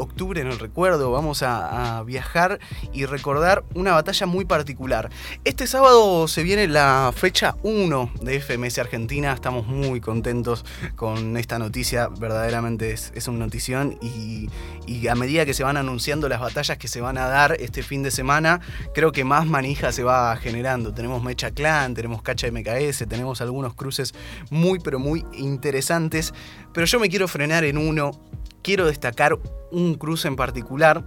octubre 0.00 0.40
en 0.40 0.46
el 0.46 0.58
recuerdo, 0.58 1.10
vamos 1.10 1.42
a, 1.42 2.02
viajar 2.06 2.58
y 2.92 3.04
recordar 3.04 3.64
una 3.74 3.92
batalla 3.92 4.26
muy 4.26 4.44
particular. 4.44 5.10
Este 5.44 5.66
sábado 5.66 6.28
se 6.28 6.42
viene 6.42 6.66
la 6.66 7.12
fecha 7.14 7.56
1 7.62 8.12
de 8.22 8.40
FMS 8.40 8.78
Argentina, 8.78 9.32
estamos 9.32 9.66
muy 9.66 10.00
contentos 10.00 10.64
con 10.96 11.36
esta 11.36 11.58
noticia, 11.58 12.08
verdaderamente 12.08 12.92
es, 12.92 13.12
es 13.14 13.28
una 13.28 13.40
notición 13.40 13.98
y, 14.00 14.48
y, 14.86 15.08
a 15.08 15.14
medida 15.14 15.44
que 15.44 15.54
se 15.54 15.62
van 15.62 15.76
anunciando 15.76 16.28
las 16.28 16.40
batallas 16.40 16.78
que 16.78 16.88
se 16.88 17.00
van 17.00 17.18
a 17.18 17.26
dar 17.26 17.56
este 17.60 17.82
fin 17.82 18.02
de 18.02 18.10
semana, 18.10 18.60
creo 18.94 19.12
que 19.12 19.24
más 19.24 19.46
manija 19.46 19.92
se 19.92 20.02
va 20.02 20.36
generando. 20.36 20.94
Tenemos 20.94 21.22
Mecha 21.22 21.50
Clan, 21.50 21.94
tenemos 21.94 22.22
Cacha 22.22 22.50
MKS, 22.50 23.06
tenemos 23.08 23.40
algunos 23.40 23.74
cruces 23.74 24.14
muy 24.50 24.78
pero 24.78 24.98
muy 24.98 25.24
interesantes, 25.34 26.32
pero 26.72 26.86
yo 26.86 26.98
me 27.00 27.08
quiero 27.08 27.28
frenar 27.28 27.64
en 27.64 27.78
uno, 27.78 28.12
quiero 28.62 28.86
destacar 28.86 29.38
un 29.70 29.94
cruce 29.94 30.28
en 30.28 30.36
particular 30.36 31.04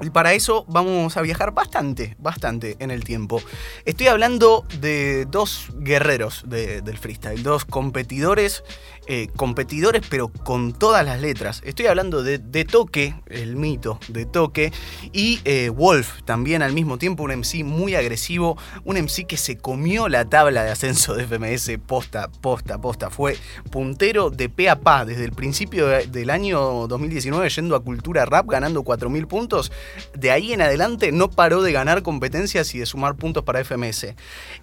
y 0.00 0.10
para 0.10 0.34
eso 0.34 0.64
vamos 0.68 1.16
a 1.16 1.22
viajar 1.22 1.52
bastante, 1.52 2.16
bastante 2.18 2.76
en 2.80 2.90
el 2.90 3.04
tiempo. 3.04 3.40
Estoy 3.84 4.08
hablando 4.08 4.64
de 4.80 5.26
dos 5.26 5.68
guerreros 5.74 6.44
del 6.46 6.98
freestyle, 6.98 7.42
dos 7.42 7.64
competidores, 7.64 8.62
eh, 9.06 9.28
competidores 9.36 10.02
pero 10.08 10.28
con 10.28 10.72
todas 10.72 11.04
las 11.04 11.20
letras. 11.20 11.62
Estoy 11.64 11.86
hablando 11.86 12.22
de, 12.22 12.38
de 12.38 12.64
Toque, 12.64 13.14
el 13.26 13.56
mito 13.56 13.98
de 14.08 14.26
Toque, 14.26 14.72
y 15.12 15.40
eh, 15.44 15.70
Wolf 15.70 16.22
también 16.24 16.62
al 16.62 16.72
mismo 16.72 16.98
tiempo, 16.98 17.22
un 17.22 17.32
MC 17.32 17.64
muy 17.64 17.94
agresivo, 17.94 18.58
un 18.84 18.96
MC 18.96 19.26
que 19.26 19.36
se 19.36 19.56
comió 19.56 20.08
la 20.08 20.24
tabla 20.24 20.64
de 20.64 20.70
ascenso 20.70 21.14
de 21.14 21.26
FMS 21.26 21.78
posta, 21.86 22.28
posta, 22.40 22.78
posta. 22.78 23.10
Fue 23.10 23.36
puntero 23.70 24.30
de 24.30 24.48
pe 24.48 24.68
a 24.68 24.80
pa 24.80 25.04
desde 25.04 25.24
el 25.24 25.32
principio 25.32 25.86
del 25.86 26.30
año 26.30 26.86
2019 26.86 27.48
yendo 27.48 27.76
a 27.76 27.80
Cultura 27.80 28.24
Rap 28.24 28.48
ganando 28.48 28.82
4.000 28.82 29.26
puntos 29.26 29.72
de 30.14 30.30
ahí 30.30 30.52
en 30.52 30.62
adelante 30.62 31.12
no 31.12 31.30
paró 31.30 31.62
de 31.62 31.72
ganar 31.72 32.02
competencias 32.02 32.74
y 32.74 32.78
de 32.78 32.86
sumar 32.86 33.16
puntos 33.16 33.44
para 33.44 33.64
FMS. 33.64 34.14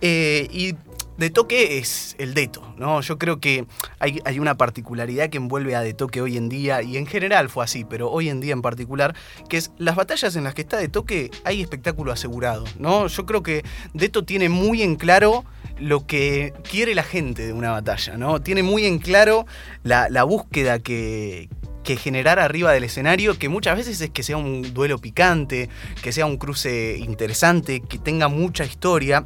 Eh, 0.02 0.48
y 0.52 0.76
de 1.18 1.30
toque 1.30 1.78
es 1.78 2.16
el 2.18 2.34
Deto, 2.34 2.74
¿no? 2.78 3.02
Yo 3.02 3.18
creo 3.18 3.40
que 3.40 3.66
hay, 4.00 4.20
hay, 4.26 4.40
una 4.40 4.56
particularidad 4.56 5.30
que 5.30 5.38
envuelve 5.38 5.76
a 5.76 5.82
De 5.82 5.94
Toque 5.94 6.22
hoy 6.22 6.38
en 6.38 6.50
día, 6.50 6.82
y 6.82 6.98
en 6.98 7.06
general 7.06 7.50
fue 7.50 7.64
así, 7.64 7.86
pero 7.86 8.10
hoy 8.10 8.30
en 8.30 8.40
día 8.40 8.54
en 8.54 8.62
particular, 8.62 9.16
que 9.48 9.58
es 9.58 9.72
las 9.78 9.96
batallas 9.96 10.36
en 10.36 10.44
las 10.44 10.56
que 10.56 10.62
está 10.62 10.78
De 10.78 10.88
Toque 10.88 11.30
hay 11.44 11.62
espectáculo 11.62 12.12
asegurado, 12.12 12.66
¿no? 12.80 13.08
Yo 13.08 13.26
creo 13.26 13.44
que 13.44 13.64
Deto 13.94 14.26
tiene 14.26 14.50
muy 14.50 14.82
en 14.82 14.96
claro 14.96 15.46
lo 15.80 16.06
que 16.06 16.54
quiere 16.70 16.96
la 16.96 17.04
gente 17.04 17.46
de 17.46 17.54
una 17.54 17.72
batalla, 17.72 18.18
¿no? 18.18 18.42
Tiene 18.42 18.64
muy 18.64 18.86
en 18.86 19.00
claro 19.00 19.46
la, 19.84 20.10
la 20.10 20.24
búsqueda 20.24 20.80
que, 20.80 21.50
que 21.84 21.98
generar 21.98 22.39
arriba 22.39 22.72
del 22.72 22.86
escenario, 22.86 23.38
que 23.38 23.50
muchas 23.50 23.78
veces 23.78 24.02
es 24.02 24.09
que 24.09 24.23
sea 24.23 24.38
un 24.38 24.73
duelo 24.73 24.98
picante, 24.98 25.70
que 26.02 26.12
sea 26.12 26.25
un 26.25 26.38
cruce 26.38 26.98
interesante, 26.98 27.81
que 27.81 27.98
tenga 27.98 28.28
mucha 28.28 28.66
historia. 28.66 29.25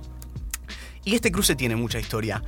Y 1.03 1.15
este 1.15 1.31
cruce 1.31 1.55
tiene 1.55 1.75
mucha 1.75 1.99
historia. 1.99 2.43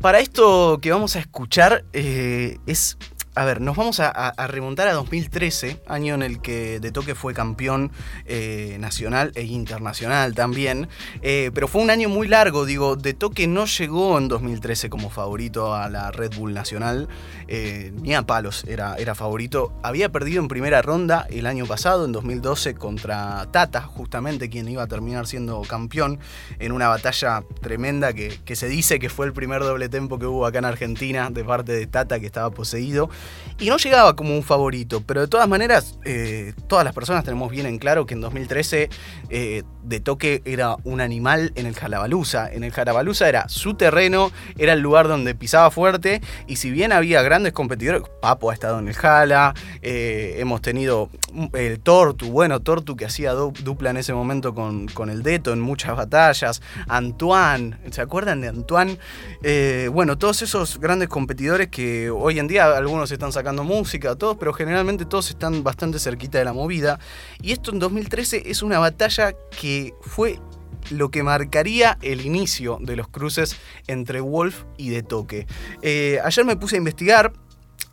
Para 0.00 0.20
esto 0.20 0.78
que 0.80 0.92
vamos 0.92 1.16
a 1.16 1.20
escuchar 1.20 1.84
eh, 1.92 2.58
es 2.66 2.98
a 3.36 3.44
ver, 3.44 3.60
nos 3.60 3.76
vamos 3.76 4.00
a, 4.00 4.32
remontar 4.48 4.88
a 4.88 4.94
2013, 4.94 5.82
año 5.86 6.14
en 6.14 6.22
el 6.22 6.40
que 6.40 6.80
De 6.80 6.90
Toque 6.90 7.14
fue 7.14 7.34
campeón 7.34 7.92
eh, 8.24 8.78
nacional 8.80 9.30
e 9.34 9.44
internacional 9.44 10.34
también. 10.34 10.88
Eh, 11.20 11.50
pero 11.52 11.68
fue 11.68 11.82
un 11.82 11.90
año 11.90 12.08
muy 12.08 12.28
largo, 12.28 12.64
digo, 12.64 12.96
De 12.96 13.12
Toque 13.12 13.46
no 13.46 13.66
llegó 13.66 14.16
en 14.16 14.28
2013 14.28 14.88
como 14.88 15.10
favorito 15.10 15.74
a 15.74 15.90
la 15.90 16.10
Red 16.12 16.34
Bull 16.34 16.54
Nacional, 16.54 17.08
eh, 17.46 17.92
ni 18.00 18.14
a 18.14 18.22
palos 18.22 18.64
era, 18.64 18.94
era 18.94 19.14
favorito. 19.14 19.74
Había 19.82 20.10
perdido 20.10 20.40
en 20.40 20.48
primera 20.48 20.80
ronda 20.80 21.26
el 21.28 21.44
año 21.44 21.66
pasado, 21.66 22.06
en 22.06 22.12
2012, 22.12 22.74
contra 22.74 23.46
Tata, 23.52 23.82
justamente 23.82 24.48
quien 24.48 24.66
iba 24.66 24.84
a 24.84 24.86
terminar 24.86 25.26
siendo 25.26 25.60
campeón 25.60 26.20
en 26.58 26.72
una 26.72 26.88
batalla 26.88 27.44
tremenda 27.60 28.14
que, 28.14 28.40
que 28.46 28.56
se 28.56 28.66
dice 28.66 28.98
que 28.98 29.10
fue 29.10 29.26
el 29.26 29.34
primer 29.34 29.60
doble 29.60 29.90
tempo 29.90 30.18
que 30.18 30.24
hubo 30.24 30.46
acá 30.46 30.60
en 30.60 30.64
Argentina 30.64 31.28
de 31.30 31.44
parte 31.44 31.72
de 31.72 31.86
Tata, 31.86 32.18
que 32.18 32.24
estaba 32.24 32.48
poseído. 32.48 33.10
Y 33.58 33.70
no 33.70 33.78
llegaba 33.78 34.14
como 34.14 34.34
un 34.34 34.42
favorito, 34.42 35.02
pero 35.06 35.22
de 35.22 35.28
todas 35.28 35.48
maneras, 35.48 35.98
eh, 36.04 36.52
todas 36.68 36.84
las 36.84 36.92
personas 36.92 37.24
tenemos 37.24 37.50
bien 37.50 37.64
en 37.64 37.78
claro 37.78 38.04
que 38.04 38.12
en 38.12 38.20
2013 38.20 38.90
eh, 39.30 39.62
De 39.82 40.00
Toque 40.00 40.42
era 40.44 40.76
un 40.84 41.00
animal 41.00 41.52
en 41.54 41.64
el 41.64 41.74
Jalabaluza. 41.74 42.52
En 42.52 42.64
el 42.64 42.72
Jalabaluza 42.72 43.30
era 43.30 43.48
su 43.48 43.72
terreno, 43.72 44.30
era 44.58 44.74
el 44.74 44.80
lugar 44.80 45.08
donde 45.08 45.34
pisaba 45.34 45.70
fuerte, 45.70 46.20
y 46.46 46.56
si 46.56 46.70
bien 46.70 46.92
había 46.92 47.22
grandes 47.22 47.54
competidores, 47.54 48.02
Papo 48.20 48.50
ha 48.50 48.54
estado 48.54 48.78
en 48.78 48.88
el 48.88 48.94
Jala, 48.94 49.54
eh, 49.80 50.36
hemos 50.38 50.60
tenido 50.60 51.08
el 51.54 51.80
Tortu, 51.80 52.30
bueno, 52.30 52.60
Tortu 52.60 52.94
que 52.94 53.06
hacía 53.06 53.32
dupla 53.32 53.88
en 53.88 53.96
ese 53.96 54.12
momento 54.12 54.54
con, 54.54 54.86
con, 54.88 55.08
el 55.08 55.22
Deto 55.22 55.54
en 55.54 55.60
muchas 55.60 55.96
batallas, 55.96 56.60
Antoine, 56.88 57.78
¿se 57.90 58.02
acuerdan 58.02 58.42
de 58.42 58.48
Antoine? 58.48 58.98
bueno, 59.90 60.18
todos 60.18 60.42
esos 60.42 60.78
grandes 60.78 61.08
competidores 61.08 61.68
que 61.68 62.10
hoy 62.10 62.38
en 62.38 62.48
día 62.48 62.76
algunos 62.76 63.10
están 63.16 63.32
sacando 63.32 63.64
música, 63.64 64.14
todos, 64.14 64.36
pero 64.36 64.52
generalmente 64.52 65.04
todos 65.04 65.30
están 65.30 65.62
bastante 65.62 65.98
cerquita 65.98 66.38
de 66.38 66.44
la 66.44 66.52
movida. 66.52 66.98
Y 67.42 67.52
esto 67.52 67.72
en 67.72 67.78
2013 67.78 68.44
es 68.46 68.62
una 68.62 68.78
batalla 68.78 69.32
que 69.58 69.94
fue 70.00 70.38
lo 70.90 71.10
que 71.10 71.22
marcaría 71.22 71.98
el 72.02 72.24
inicio 72.24 72.78
de 72.80 72.96
los 72.96 73.08
cruces 73.08 73.56
entre 73.86 74.20
Wolf 74.20 74.64
y 74.76 74.90
De 74.90 75.02
Toque. 75.02 75.46
Eh, 75.82 76.20
ayer 76.24 76.44
me 76.44 76.56
puse 76.56 76.76
a 76.76 76.78
investigar 76.78 77.32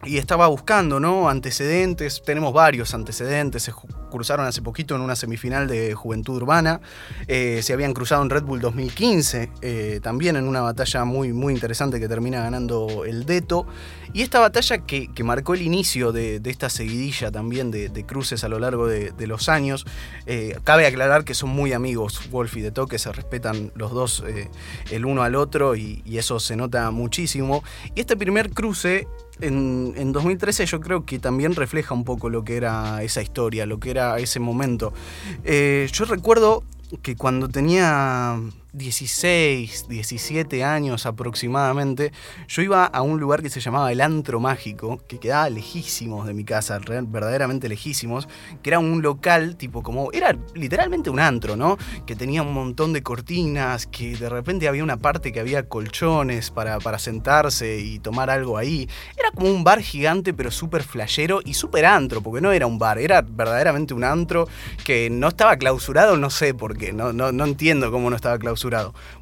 y 0.05 0.17
estaba 0.17 0.47
buscando, 0.47 0.99
¿no? 0.99 1.29
Antecedentes, 1.29 2.21
tenemos 2.25 2.53
varios 2.53 2.93
antecedentes, 2.93 3.63
se 3.63 3.73
cruzaron 4.11 4.45
hace 4.45 4.61
poquito 4.61 4.95
en 4.95 5.01
una 5.01 5.15
semifinal 5.15 5.67
de 5.67 5.93
Juventud 5.93 6.35
Urbana, 6.35 6.81
eh, 7.27 7.61
se 7.63 7.73
habían 7.73 7.93
cruzado 7.93 8.21
en 8.21 8.29
Red 8.29 8.43
Bull 8.43 8.59
2015, 8.59 9.51
eh, 9.61 9.99
también 10.03 10.35
en 10.35 10.47
una 10.47 10.61
batalla 10.61 11.05
muy, 11.05 11.33
muy 11.33 11.53
interesante 11.53 11.99
que 11.99 12.07
termina 12.07 12.41
ganando 12.41 13.05
el 13.05 13.25
Deto, 13.25 13.65
y 14.13 14.21
esta 14.21 14.39
batalla 14.39 14.79
que, 14.79 15.09
marcó 15.23 15.53
el 15.53 15.61
inicio 15.61 16.11
de, 16.11 16.41
esta 16.45 16.69
seguidilla 16.69 17.31
también 17.31 17.71
de, 17.71 18.05
cruces 18.05 18.43
a 18.43 18.49
lo 18.49 18.59
largo 18.59 18.87
de, 18.87 19.27
los 19.27 19.47
años, 19.47 19.85
eh, 20.25 20.57
cabe 20.65 20.85
aclarar 20.85 21.23
que 21.23 21.33
son 21.33 21.49
muy 21.49 21.71
amigos 21.71 22.29
Wolf 22.29 22.57
y 22.57 22.61
Deto, 22.61 22.87
que 22.87 22.99
se 22.99 23.11
respetan 23.11 23.71
los 23.75 23.91
dos 23.91 24.23
el 24.91 25.05
uno 25.05 25.23
al 25.23 25.35
otro 25.35 25.75
y, 25.75 26.01
y 26.05 26.17
eso 26.17 26.39
se 26.39 26.55
nota 26.57 26.91
muchísimo, 26.91 27.63
y 27.95 28.01
este 28.01 28.17
primer 28.17 28.51
cruce 28.51 29.07
en, 29.43 30.11
2013 30.11 30.65
yo 30.65 30.79
creo 30.79 31.05
que 31.05 31.19
también 31.19 31.55
refleja 31.55 31.93
un 31.93 32.03
poco 32.03 32.29
lo 32.29 32.43
que 32.43 32.57
era 32.57 33.03
esa 33.03 33.21
historia, 33.21 33.65
lo 33.65 33.79
que 33.79 33.91
era 33.91 34.17
ese 34.19 34.39
momento. 34.39 34.93
Eh, 35.43 35.87
yo 35.91 36.05
recuerdo 36.05 36.63
que 37.01 37.15
cuando 37.15 37.49
tenía 37.49 38.39
16, 38.73 39.88
17 39.88 40.63
años 40.63 41.06
aproximadamente, 41.06 42.11
yo 42.47 42.63
iba 42.63 42.85
a 42.85 43.03
un 43.03 43.19
lugar 43.19 43.44
que 43.44 43.51
se 43.51 43.59
llamaba 43.59 43.91
el 43.91 44.01
Antro 44.01 44.39
Mágico, 44.39 45.00
que 45.07 45.19
quedaba 45.19 45.47
lejísimos 45.51 46.25
de 46.25 46.34
mi 46.34 46.44
casa, 46.44 46.79
verdaderamente 46.79 47.69
lejísimos, 47.69 48.28
que 48.63 48.72
era 48.72 48.79
un 48.79 49.03
local 49.03 49.57
tipo 49.57 49.83
como, 49.83 50.12
era 50.12 50.35
literalmente 50.56 51.12
un 51.12 51.19
antro, 51.19 51.56
¿no? 51.56 51.78
Que 52.07 52.16
tenía 52.16 52.41
un 52.41 52.51
montón 52.51 52.94
de 52.94 53.03
cortinas, 53.03 53.85
que 53.85 54.16
de 54.16 54.28
repente 54.28 54.67
había 54.67 54.83
una 54.83 54.97
parte 54.97 55.31
que 55.31 55.39
había 55.39 55.69
colchones 55.69 56.50
para, 56.50 56.79
sentarse 56.97 57.78
y 57.79 58.00
tomar 58.00 58.31
algo 58.31 58.57
ahí. 58.57 58.89
Era 59.17 59.29
como 59.31 59.51
un 59.51 59.63
bar 59.63 59.81
gigante, 59.81 60.33
pero 60.33 60.50
súper 60.50 60.81
flashero 60.81 61.41
y 61.45 61.53
súper 61.53 61.85
antro, 61.85 62.23
porque 62.23 62.41
no 62.41 62.51
era 62.51 62.66
un 62.66 62.79
bar, 62.79 62.97
era 62.97 63.22
verdaderamente 63.22 63.94
un 63.94 64.03
antro 64.03 64.47
que 64.83 65.12
no 65.12 65.28
estaba 65.28 65.57
clausurado, 65.57 66.17
no 66.17 66.31
sé 66.31 66.56
por 66.56 66.75
qué, 66.75 66.91
no, 66.91 67.13
no, 67.13 67.31
no 67.31 67.45
entiendo 67.45 67.91
cómo 67.91 68.09
no 68.09 68.16
estaba 68.16 68.39
clausurado 68.39 68.62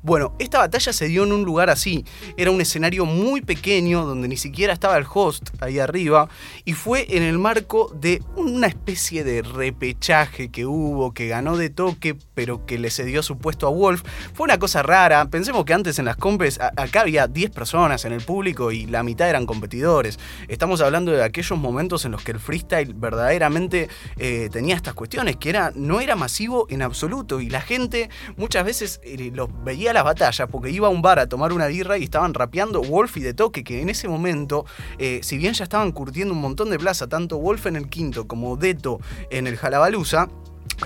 bueno, 0.02 0.36
esta 0.40 0.60
batalla 0.60 0.94
se 0.94 1.08
dio 1.08 1.24
en 1.24 1.32
un 1.32 1.44
lugar 1.44 1.70
así. 1.70 2.06
Era 2.38 2.52
un 2.52 2.62
escenario 2.62 3.06
muy 3.06 3.42
pequeño 3.42 4.06
donde 4.06 4.28
ni 4.28 4.38
siquiera 4.38 4.74
estaba 4.74 4.98
el 4.98 5.06
host 5.12 5.50
ahí 5.60 5.80
arriba 5.80 6.30
y 6.66 6.74
fue 6.74 7.06
en 7.18 7.24
el 7.24 7.40
marco 7.40 7.92
de 7.94 8.22
una 8.36 8.68
especie 8.68 9.24
de 9.24 9.42
repechaje 9.42 10.50
que 10.50 10.66
hubo, 10.66 11.14
que 11.14 11.28
ganó 11.28 11.58
de 11.58 11.70
toque, 11.70 12.16
pero 12.34 12.66
que 12.66 12.78
le 12.78 12.90
cedió 12.90 13.24
su 13.24 13.38
puesto 13.38 13.68
a 13.68 13.70
Wolf. 13.70 14.04
Fue 14.34 14.46
una 14.46 14.60
cosa 14.60 14.84
rara. 14.84 15.26
Pensemos 15.30 15.66
que 15.66 15.74
antes 15.74 16.00
en 16.00 16.06
las 16.06 16.18
compes 16.18 16.60
acá 16.60 17.02
había 17.02 17.28
10 17.28 17.52
personas 17.52 18.06
en 18.06 18.14
el 18.14 18.22
público 18.22 18.72
y 18.72 18.86
la 18.86 19.04
mitad 19.04 19.30
eran 19.30 19.46
competidores. 19.46 20.20
Estamos 20.48 20.82
hablando 20.82 21.12
de 21.12 21.24
aquellos 21.24 21.58
momentos 21.58 22.06
en 22.06 22.12
los 22.12 22.24
que 22.24 22.32
el 22.32 22.40
freestyle 22.40 22.94
verdaderamente 22.94 23.90
eh, 24.18 24.50
tenía 24.52 24.76
estas 24.76 24.94
cuestiones, 24.94 25.38
que 25.38 25.50
era, 25.50 25.72
no 25.76 26.02
era 26.02 26.16
masivo 26.16 26.68
en 26.70 26.82
absoluto 26.82 27.42
y 27.42 27.50
la 27.50 27.62
gente 27.62 28.10
muchas 28.38 28.66
veces 28.66 29.00
eh, 29.04 29.31
los 29.34 29.50
veía 29.64 29.94
las 29.94 30.04
batallas 30.04 30.48
porque 30.50 30.70
iba 30.70 30.88
a 30.88 30.90
un 30.90 31.02
bar 31.02 31.20
a 31.20 31.28
tomar 31.28 31.54
una 31.54 31.68
birra 31.68 31.98
y 31.98 32.04
estaban 32.04 32.34
rapeando 32.34 32.82
Wolf 32.82 33.18
y 33.18 33.22
De 33.22 33.34
Toque, 33.34 33.64
que 33.64 33.82
en 33.82 33.90
ese 33.90 34.08
momento, 34.08 34.66
eh, 34.98 35.20
si 35.24 35.38
bien 35.38 35.54
ya 35.54 35.64
estaban 35.64 35.92
curtiendo 35.92 36.34
un 36.34 36.42
montón 36.42 36.70
de 36.70 36.80
plaza, 36.80 37.08
tanto 37.08 37.38
Wolf 37.38 37.66
en 37.66 37.76
el 37.76 37.90
quinto 37.90 38.28
como 38.28 38.58
Deto 38.58 39.00
en 39.30 39.48
el 39.48 39.58
Jalabaluza, 39.58 40.28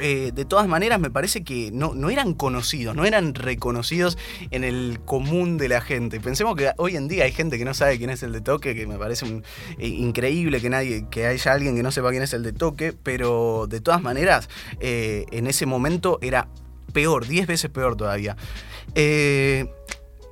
eh, 0.02 0.32
de 0.34 0.44
todas 0.44 0.68
maneras 0.68 1.00
me 1.00 1.10
parece 1.10 1.44
que 1.44 1.72
no, 1.72 1.96
no, 1.96 2.10
eran 2.10 2.34
conocidos, 2.34 2.96
no 2.96 3.06
eran 3.06 3.34
reconocidos 3.34 4.18
en 4.52 4.64
el 4.66 5.00
común 5.06 5.58
de 5.58 5.70
la 5.70 5.80
gente. 5.80 6.20
Pensemos 6.20 6.56
que 6.56 6.72
hoy 6.78 6.98
en 6.98 7.08
día 7.08 7.24
hay 7.24 7.32
gente 7.32 7.58
que 7.58 7.64
no 7.64 7.74
sabe 7.74 7.98
quién 7.98 8.10
es 8.10 8.22
el 8.22 8.34
de 8.34 8.42
toque, 8.42 8.76
que 8.76 8.88
me 8.88 8.98
parece 8.98 9.26
eh, 9.78 9.88
increíble 9.88 10.60
que 10.60 10.70
nadie, 10.70 11.06
que 11.10 11.28
haya 11.28 11.54
alguien 11.54 11.76
que 11.76 11.84
no 11.84 11.92
sepa 11.92 12.10
quién 12.10 12.24
es 12.24 12.34
el 12.34 12.44
de 12.44 12.52
toque, 12.52 12.92
pero 12.92 13.68
de 13.70 13.80
todas 13.80 14.02
maneras, 14.02 14.50
eh, 14.80 15.26
en 15.32 15.48
ese 15.48 15.66
momento 15.66 16.20
era 16.22 16.50
peor, 16.96 17.28
10 17.28 17.46
veces 17.46 17.70
peor 17.70 17.96
todavía. 17.96 18.36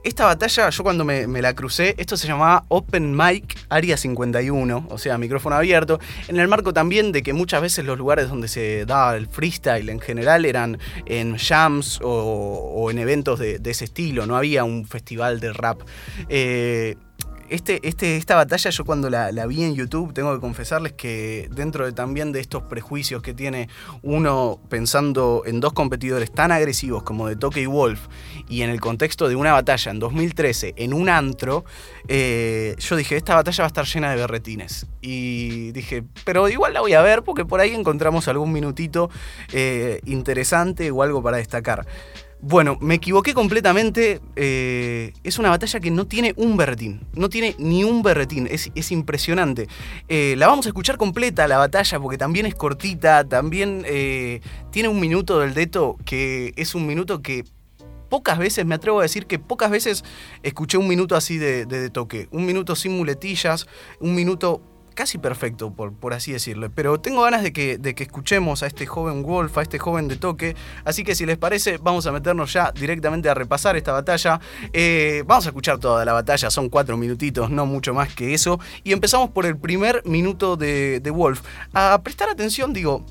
Esta 0.04 0.26
batalla, 0.26 0.70
yo 0.70 0.84
cuando 0.84 1.06
me, 1.06 1.26
la 1.42 1.56
crucé, 1.56 1.96
esto 1.98 2.18
se 2.18 2.28
llamaba 2.28 2.66
Open 2.68 3.16
Mic 3.16 3.58
Area 3.70 3.96
51, 3.96 4.88
o 4.90 4.98
sea, 4.98 5.18
micrófono 5.18 5.56
abierto, 5.56 5.98
en 6.28 6.40
el 6.40 6.50
marco 6.50 6.74
también 6.74 7.14
de 7.14 7.24
que 7.24 7.32
muchas 7.32 7.62
veces 7.62 7.86
los 7.86 7.98
lugares 7.98 8.28
donde 8.28 8.50
se 8.50 8.86
daba 8.86 9.16
el 9.16 9.28
freestyle 9.28 9.88
en 9.88 10.02
general 10.02 10.44
eran 10.44 10.78
en 11.06 11.38
jams 11.38 12.02
o, 12.04 12.90
en 12.92 12.98
eventos 12.98 13.40
de, 13.40 13.62
ese 13.64 13.86
estilo, 13.86 14.26
no 14.26 14.36
había 14.36 14.66
un 14.66 14.86
festival 14.86 15.40
de 15.40 15.54
rap. 15.54 15.80
Eh, 16.28 16.98
este, 17.50 17.88
este, 17.88 18.18
esta 18.18 18.36
batalla 18.36 18.70
yo 18.70 18.86
cuando 18.86 19.10
la, 19.10 19.32
vi 19.46 19.64
en 19.64 19.76
YouTube 19.76 20.14
tengo 20.14 20.34
que 20.34 20.40
confesarles 20.40 20.94
que 20.94 21.50
dentro 21.52 21.86
de 21.86 21.92
también 21.92 22.32
de 22.32 22.40
estos 22.40 22.64
prejuicios 22.64 23.22
que 23.22 23.34
tiene 23.34 23.70
uno 24.02 24.60
pensando 24.70 25.44
en 25.46 25.60
dos 25.60 25.74
competidores 25.74 26.32
tan 26.32 26.52
agresivos 26.52 27.04
como 27.04 27.28
de 27.28 27.36
Toque 27.36 27.62
y 27.62 27.66
Wolf 27.66 28.08
y 28.48 28.62
en 28.62 28.70
el 28.70 28.80
contexto 28.82 29.28
de 29.28 29.36
una 29.36 29.54
batalla 29.54 29.92
en 29.92 30.00
2013 30.00 30.74
en 30.78 30.94
un 30.94 31.10
antro, 31.10 31.66
eh, 32.08 32.76
yo 32.80 32.96
dije, 32.96 33.16
esta 33.16 33.36
batalla 33.36 33.64
va 33.64 33.66
a 33.66 33.68
estar 33.68 33.86
llena 33.86 34.12
de 34.12 34.18
berretines. 34.18 34.88
Y 35.02 35.72
dije, 35.72 36.04
pero 36.26 36.50
igual 36.50 36.74
la 36.74 36.82
voy 36.82 36.94
a 36.94 37.02
ver 37.02 37.24
porque 37.24 37.46
por 37.46 37.60
ahí 37.60 37.74
encontramos 37.74 38.28
algún 38.28 38.52
minutito 38.52 39.10
eh, 39.52 40.02
interesante 40.06 40.92
o 40.92 41.04
algo 41.04 41.22
para 41.22 41.38
destacar. 41.38 41.86
Bueno, 42.46 42.78
me 42.82 42.96
equivoqué 42.96 43.34
completamente. 43.34 44.20
Eh, 44.36 45.14
es 45.24 45.40
una 45.40 45.50
batalla 45.50 45.80
que 45.80 45.90
no 45.92 46.08
tiene 46.08 46.34
un 46.36 46.58
berretín. 46.58 47.00
No 47.14 47.30
tiene 47.30 47.56
ni 47.58 47.86
un 47.86 48.04
berretín. 48.04 48.50
Es, 48.52 48.92
impresionante. 48.92 49.70
Eh, 50.10 50.36
la 50.38 50.48
vamos 50.48 50.66
a 50.66 50.70
escuchar 50.70 50.98
completa, 50.98 51.48
la 51.48 51.58
batalla, 51.58 52.02
porque 52.02 52.18
también 52.18 52.46
es 52.46 52.54
cortita. 52.54 53.24
También 53.24 53.86
eh, 53.88 54.42
tiene 54.72 54.90
un 54.90 55.00
minuto 55.00 55.40
del 55.40 55.54
Deto 55.54 55.96
que 56.04 56.52
es 56.58 56.76
un 56.76 56.86
minuto 56.86 57.22
que 57.22 57.46
pocas 58.10 58.38
veces, 58.38 58.66
me 58.66 58.76
atrevo 58.76 59.00
a 59.00 59.04
decir 59.04 59.26
que 59.26 59.40
pocas 59.40 59.72
veces 59.72 60.04
escuché 60.44 60.78
un 60.78 60.90
minuto 60.90 61.16
así 61.16 61.38
de 61.38 61.90
toque. 61.92 62.28
Un 62.32 62.46
minuto 62.46 62.76
sin 62.76 62.98
muletillas. 62.98 63.68
Un 64.02 64.16
minuto 64.16 64.62
casi 64.94 65.18
perfecto, 65.18 65.74
por, 65.74 65.94
por 65.94 66.14
así 66.14 66.32
decirlo. 66.32 66.70
Pero 66.74 67.00
tengo 67.00 67.22
ganas 67.24 67.44
de 67.44 67.54
que, 67.54 67.78
de 67.78 67.96
que 67.96 68.04
escuchemos 68.04 68.64
a 68.64 68.68
este 68.68 68.86
joven 68.86 69.24
Wolf, 69.24 69.58
a 69.58 69.62
este 69.62 69.80
joven 69.80 70.08
de 70.08 70.16
toque. 70.16 70.56
Así 70.86 71.04
que 71.04 71.16
si 71.16 71.26
les 71.26 71.38
parece, 71.38 71.78
vamos 71.78 72.06
a 72.08 72.12
meternos 72.12 72.54
ya 72.54 72.72
directamente 72.72 73.30
a 73.30 73.34
repasar 73.34 73.76
esta 73.76 73.92
batalla. 73.92 74.40
Eh, 74.72 75.24
vamos 75.26 75.46
a 75.46 75.50
escuchar 75.50 75.80
toda 75.80 76.06
la 76.06 76.14
batalla, 76.14 76.50
son 76.50 76.70
cuatro 76.70 76.98
minutitos, 76.98 77.50
no 77.50 77.66
mucho 77.66 77.94
más 77.94 78.14
que 78.14 78.34
eso. 78.34 78.60
Y 78.84 78.92
empezamos 78.92 79.30
por 79.32 79.46
el 79.46 79.58
primer 79.58 80.02
minuto 80.06 80.56
de, 80.58 81.00
de 81.00 81.12
Wolf. 81.12 81.42
A 81.74 82.02
prestar 82.04 82.30
atención, 82.30 82.74
digo, 82.74 83.06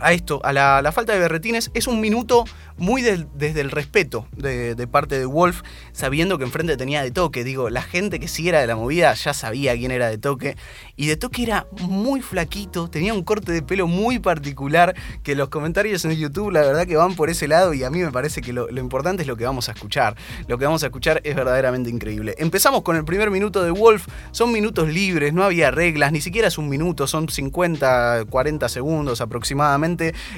a 0.00 0.12
esto, 0.12 0.40
a 0.44 0.52
la, 0.52 0.92
falta 0.92 1.12
de 1.12 1.18
berretines, 1.18 1.70
es 1.74 1.86
un 1.86 2.00
minuto 2.00 2.44
muy 2.76 3.02
desde 3.02 3.60
el 3.60 3.70
respeto 3.70 4.26
de, 4.32 4.74
parte 4.90 5.18
de 5.18 5.26
Wolf, 5.26 5.62
sabiendo 5.92 6.38
que 6.38 6.44
enfrente 6.44 6.76
tenía 6.76 7.02
de 7.02 7.10
toque. 7.10 7.44
Digo, 7.44 7.70
la 7.70 7.82
gente 7.82 8.18
que 8.18 8.28
sí 8.28 8.48
era 8.48 8.60
de 8.60 8.66
la 8.66 8.76
movida 8.76 9.12
ya 9.14 9.34
sabía 9.34 9.76
quién 9.76 9.90
era 9.90 10.08
de 10.08 10.18
toque. 10.18 10.56
Y 10.96 11.06
de 11.06 11.16
toque 11.16 11.42
era 11.42 11.66
muy 11.80 12.20
flaquito, 12.20 12.88
tenía 12.88 13.14
un 13.14 13.22
corte 13.22 13.52
de 13.52 13.62
pelo 13.62 13.86
muy 13.86 14.18
particular, 14.18 14.94
que 15.22 15.34
los 15.34 15.48
comentarios 15.48 16.04
en 16.04 16.12
YouTube 16.12 16.50
la 16.50 16.62
verdad 16.62 16.86
que 16.86 16.96
van 16.96 17.14
por 17.14 17.30
ese 17.30 17.46
lado 17.46 17.74
y 17.74 17.84
a 17.84 17.90
mí 17.90 18.00
me 18.00 18.10
parece 18.10 18.40
que 18.40 18.52
lo, 18.52 18.70
lo 18.70 18.80
importante 18.80 19.22
es 19.22 19.28
lo 19.28 19.36
que 19.36 19.44
vamos 19.44 19.68
a 19.68 19.72
escuchar. 19.72 20.16
Lo 20.48 20.58
que 20.58 20.64
vamos 20.64 20.82
a 20.82 20.86
escuchar 20.86 21.20
es 21.24 21.36
verdaderamente 21.36 21.90
increíble. 21.90 22.34
Empezamos 22.38 22.82
con 22.82 22.96
el 22.96 23.04
primer 23.04 23.30
minuto 23.30 23.62
de 23.62 23.70
Wolf, 23.70 24.08
son 24.32 24.52
minutos 24.52 24.88
libres, 24.88 25.32
no 25.32 25.44
había 25.44 25.70
reglas, 25.70 26.12
ni 26.12 26.20
siquiera 26.20 26.48
es 26.48 26.58
un 26.58 26.68
minuto, 26.68 27.06
son 27.06 27.28
50, 27.28 28.24
40 28.28 28.68
segundos 28.68 29.20
aproximadamente. 29.20 29.81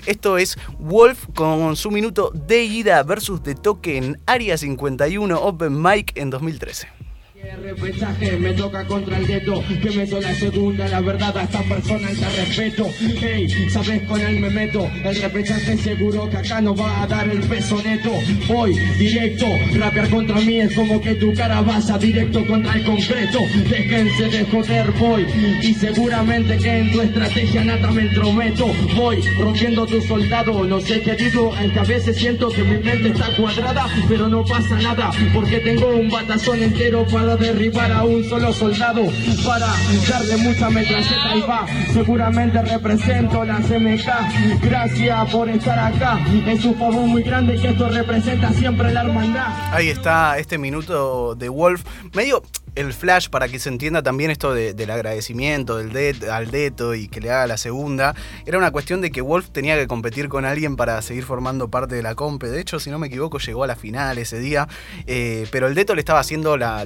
Esto 0.06 0.38
es 0.38 0.56
Wolf 0.78 1.26
con 1.34 1.76
su 1.76 1.90
minuto 1.90 2.30
de 2.34 2.64
ida 2.64 3.02
versus 3.02 3.42
de 3.42 3.54
toque 3.54 3.98
en 3.98 4.18
Área 4.26 4.56
51 4.56 5.38
Open 5.38 5.82
Mic 5.82 6.16
en 6.16 6.30
2013. 6.30 7.03
Repechaje 7.52 8.38
me 8.38 8.52
toca 8.54 8.84
contra 8.86 9.18
el 9.18 9.26
gueto 9.26 9.62
Que 9.82 9.90
me 9.90 10.06
la 10.06 10.34
segunda, 10.34 10.88
la 10.88 11.00
verdad 11.00 11.36
a 11.36 11.42
esta 11.42 11.62
persona 11.62 12.08
te 12.08 12.40
respeto. 12.40 12.86
Hey, 13.20 13.48
sabes 13.70 14.02
con 14.02 14.20
él 14.20 14.40
me 14.40 14.48
meto 14.48 14.88
El 15.04 15.20
repechaje 15.20 15.76
seguro 15.76 16.28
que 16.30 16.36
acá 16.38 16.60
no 16.60 16.74
va 16.74 17.02
a 17.02 17.06
dar 17.06 17.28
el 17.28 17.40
peso 17.40 17.82
neto. 17.82 18.10
Voy 18.48 18.74
directo, 18.98 19.46
rapear 19.76 20.08
contra 20.08 20.40
mí 20.40 20.60
es 20.60 20.74
como 20.74 21.00
que 21.00 21.14
tu 21.14 21.34
cara 21.34 21.60
vaya 21.60 21.98
directo 21.98 22.46
contra 22.46 22.74
el 22.74 22.84
concreto. 22.84 23.38
Déjense 23.68 24.28
de 24.28 24.44
joder, 24.44 24.90
voy 24.92 25.26
Y 25.62 25.74
seguramente 25.74 26.56
que 26.58 26.78
en 26.78 26.92
tu 26.92 27.00
estrategia 27.02 27.64
nada 27.64 27.90
me 27.90 28.02
entrometo. 28.02 28.66
Voy 28.96 29.20
rompiendo 29.38 29.86
tu 29.86 30.00
soldado, 30.02 30.64
no 30.64 30.80
sé 30.80 31.00
qué 31.00 31.14
digo 31.14 31.54
Es 31.56 31.72
que 31.72 31.78
a 31.80 31.84
veces 31.84 32.16
siento 32.16 32.48
que 32.50 32.62
mi 32.62 32.78
mente 32.78 33.08
está 33.08 33.34
cuadrada 33.36 33.86
Pero 34.08 34.28
no 34.28 34.44
pasa 34.44 34.76
nada, 34.80 35.10
porque 35.34 35.58
tengo 35.58 35.88
un 35.88 36.08
batazón 36.08 36.62
entero 36.62 37.04
para 37.06 37.33
derribar 37.36 37.90
a 37.92 38.04
un 38.04 38.24
solo 38.24 38.52
soldado 38.52 39.02
para 39.46 39.66
darle 40.08 40.36
mucha 40.38 40.70
metralleta 40.70 41.36
y 41.36 41.40
va. 41.42 41.66
Seguramente 41.92 42.62
represento 42.62 43.44
la 43.44 43.58
CMK. 43.60 44.62
Gracias 44.62 45.30
por 45.30 45.48
estar 45.48 45.78
acá. 45.78 46.18
Es 46.46 46.64
un 46.64 46.74
favor 46.76 47.06
muy 47.06 47.22
grande 47.22 47.58
que 47.60 47.68
esto 47.68 47.88
representa 47.88 48.52
siempre 48.52 48.92
la 48.92 49.02
hermandad. 49.02 49.48
Ahí 49.72 49.88
está 49.88 50.38
este 50.38 50.58
minuto 50.58 51.34
de 51.34 51.48
Wolf. 51.48 51.82
Medio 52.14 52.42
el 52.74 52.92
flash 52.92 53.28
para 53.28 53.48
que 53.48 53.58
se 53.58 53.68
entienda 53.68 54.02
también 54.02 54.30
esto 54.30 54.52
del 54.52 54.90
agradecimiento 54.90 55.76
del 55.76 56.28
al 56.30 56.50
Deto 56.50 56.94
y 56.94 57.08
que 57.08 57.20
le 57.20 57.30
haga 57.30 57.46
la 57.46 57.56
segunda. 57.56 58.14
Era 58.46 58.58
una 58.58 58.70
cuestión 58.70 59.00
de 59.00 59.10
que 59.10 59.20
Wolf 59.20 59.50
tenía 59.50 59.76
que 59.76 59.86
competir 59.86 60.28
con 60.28 60.44
alguien 60.44 60.76
para 60.76 61.00
seguir 61.02 61.24
formando 61.24 61.68
parte 61.68 61.94
de 61.94 62.02
la 62.02 62.14
compe. 62.14 62.48
De 62.48 62.60
hecho, 62.60 62.80
si 62.80 62.90
no 62.90 62.98
me 62.98 63.06
equivoco, 63.06 63.38
llegó 63.38 63.64
a 63.64 63.66
la 63.66 63.76
final 63.76 64.18
ese 64.18 64.38
día. 64.38 64.68
Eh, 65.06 65.46
pero 65.50 65.66
el 65.66 65.74
Deto 65.74 65.94
le 65.94 66.00
estaba 66.00 66.20
haciendo 66.20 66.56
la, 66.56 66.84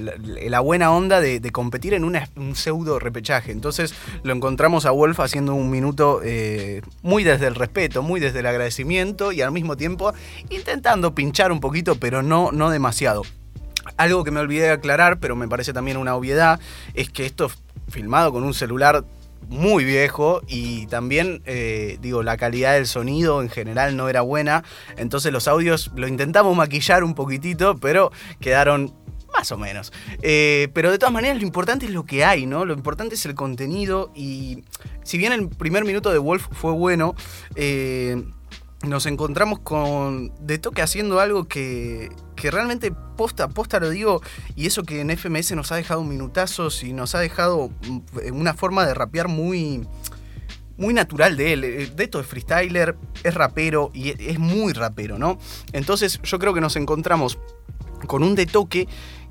buena 0.61 0.91
onda 0.91 1.21
de, 1.21 1.49
competir 1.51 1.93
en 1.93 2.03
un 2.03 2.55
pseudo 2.55 2.99
repechaje. 2.99 3.51
Entonces 3.51 3.93
lo 4.23 4.33
encontramos 4.33 4.85
a 4.85 4.91
Wolf 4.91 5.19
haciendo 5.19 5.55
un 5.55 5.71
minuto 5.71 6.21
eh, 6.23 6.81
muy 7.01 7.23
desde 7.23 7.47
el 7.47 7.55
respeto, 7.55 8.03
muy 8.03 8.19
desde 8.19 8.39
el 8.39 8.45
agradecimiento 8.45 9.31
y 9.31 9.41
al 9.41 9.51
mismo 9.51 9.75
tiempo 9.75 10.13
intentando 10.49 11.15
pinchar 11.15 11.51
un 11.51 11.59
poquito, 11.59 11.95
pero 11.95 12.21
no, 12.21 12.51
no 12.51 12.69
demasiado. 12.69 13.23
Algo 13.97 14.23
que 14.23 14.31
me 14.31 14.39
olvidé 14.39 14.63
de 14.63 14.71
aclarar, 14.71 15.19
pero 15.19 15.35
me 15.35 15.47
parece 15.47 15.73
también 15.73 15.97
una 15.97 16.15
obviedad, 16.15 16.59
es 16.93 17.09
que 17.09 17.25
esto 17.25 17.51
filmado 17.89 18.31
con 18.31 18.43
un 18.43 18.53
celular 18.53 19.03
muy 19.47 19.83
viejo 19.83 20.41
y 20.47 20.85
también, 20.87 21.41
eh, 21.45 21.97
digo, 22.01 22.23
la 22.23 22.37
calidad 22.37 22.73
del 22.73 22.85
sonido 22.85 23.41
en 23.41 23.49
general 23.49 23.97
no 23.97 24.09
era 24.09 24.21
buena. 24.21 24.63
Entonces 24.97 25.31
los 25.33 25.47
audios 25.47 25.91
lo 25.95 26.07
intentamos 26.07 26.55
maquillar 26.55 27.03
un 27.03 27.15
poquitito, 27.15 27.77
pero 27.77 28.11
quedaron 28.39 28.93
más 29.33 29.51
o 29.51 29.57
menos. 29.57 29.91
Eh, 30.21 30.69
pero 30.73 30.91
de 30.91 30.97
todas 30.97 31.13
maneras 31.13 31.37
lo 31.37 31.43
importante 31.43 31.85
es 31.85 31.91
lo 31.91 32.05
que 32.05 32.23
hay, 32.25 32.45
¿no? 32.45 32.65
Lo 32.65 32.73
importante 32.73 33.15
es 33.15 33.25
el 33.25 33.35
contenido 33.35 34.11
y 34.15 34.63
si 35.03 35.17
bien 35.17 35.33
el 35.33 35.49
primer 35.49 35.85
minuto 35.85 36.11
de 36.11 36.19
Wolf 36.19 36.47
fue 36.51 36.71
bueno, 36.71 37.15
eh, 37.55 38.23
nos 38.83 39.05
encontramos 39.05 39.59
con 39.59 40.31
De 40.39 40.57
Toque 40.57 40.81
haciendo 40.81 41.19
algo 41.19 41.47
que, 41.47 42.09
que 42.35 42.49
realmente 42.49 42.91
posta, 42.91 43.49
posta 43.49 43.79
lo 43.79 43.89
digo, 43.89 44.21
y 44.55 44.67
eso 44.67 44.83
que 44.83 45.01
en 45.01 45.09
FMS 45.09 45.51
nos 45.51 45.71
ha 45.71 45.75
dejado 45.75 46.03
minutazos 46.03 46.83
y 46.83 46.93
nos 46.93 47.15
ha 47.15 47.19
dejado 47.19 47.69
mm, 47.87 47.99
una 48.33 48.53
forma 48.53 48.85
de 48.85 48.93
rapear 48.93 49.27
muy, 49.27 49.85
muy 50.77 50.93
natural 50.93 51.35
de 51.35 51.53
él. 51.53 51.63
Eh, 51.63 51.91
Deto 51.93 52.19
es 52.19 52.27
freestyler, 52.27 52.95
es 53.23 53.33
rapero 53.33 53.91
y 53.93 54.09
es 54.09 54.39
muy 54.39 54.73
rapero, 54.73 55.19
¿no? 55.19 55.37
Entonces 55.73 56.19
yo 56.23 56.39
creo 56.39 56.53
que 56.53 56.61
nos 56.61 56.75
encontramos 56.77 57.37
con 58.07 58.23
un 58.23 58.33
de 58.35 58.45
toque 58.45 58.87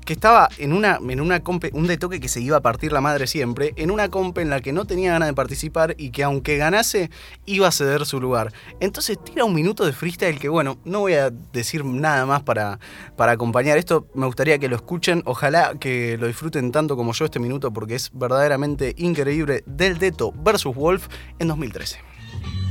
que 0.09 0.13
estaba 0.13 0.49
en 0.57 0.73
una, 0.73 0.99
en 1.07 1.21
una 1.21 1.39
un 1.73 1.85
de 1.85 1.97
toque 1.99 2.19
que 2.19 2.29
se 2.29 2.41
iba 2.41 2.57
a 2.57 2.61
partir 2.61 2.91
la 2.91 2.99
madre 2.99 3.27
siempre, 3.27 3.73
en 3.75 3.91
una 3.91 4.09
compe 4.09 4.41
en 4.41 4.49
la 4.49 4.59
que 4.59 4.73
no 4.73 4.85
tenía 4.85 5.11
ganas 5.11 5.27
de 5.29 5.35
participar 5.35 5.93
y 5.99 6.09
que 6.09 6.23
aunque 6.23 6.57
ganase, 6.57 7.11
iba 7.45 7.67
a 7.67 7.71
ceder 7.71 8.07
su 8.07 8.19
lugar. 8.19 8.51
Entonces 8.79 9.23
tira 9.23 9.45
un 9.45 9.53
minuto 9.53 9.85
de 9.85 9.93
freestyle 9.93 10.39
que 10.39 10.49
bueno, 10.49 10.79
no 10.83 11.01
voy 11.01 11.13
a 11.13 11.29
decir 11.29 11.85
nada 11.85 12.25
más 12.25 12.41
para, 12.41 12.79
para 13.17 13.33
acompañar 13.33 13.77
esto, 13.77 14.07
me 14.15 14.25
gustaría 14.25 14.57
que 14.57 14.67
lo 14.67 14.77
escuchen, 14.77 15.21
ojalá 15.25 15.75
que 15.79 16.17
lo 16.17 16.25
disfruten 16.25 16.71
tanto 16.71 16.97
como 16.97 17.13
yo 17.13 17.25
este 17.25 17.37
minuto 17.37 17.71
porque 17.71 17.93
es 17.93 18.09
verdaderamente 18.11 18.95
increíble 18.97 19.61
del 19.67 19.99
Deto 19.99 20.33
versus 20.35 20.73
Wolf 20.73 21.07
en 21.37 21.49
2013. 21.49 22.08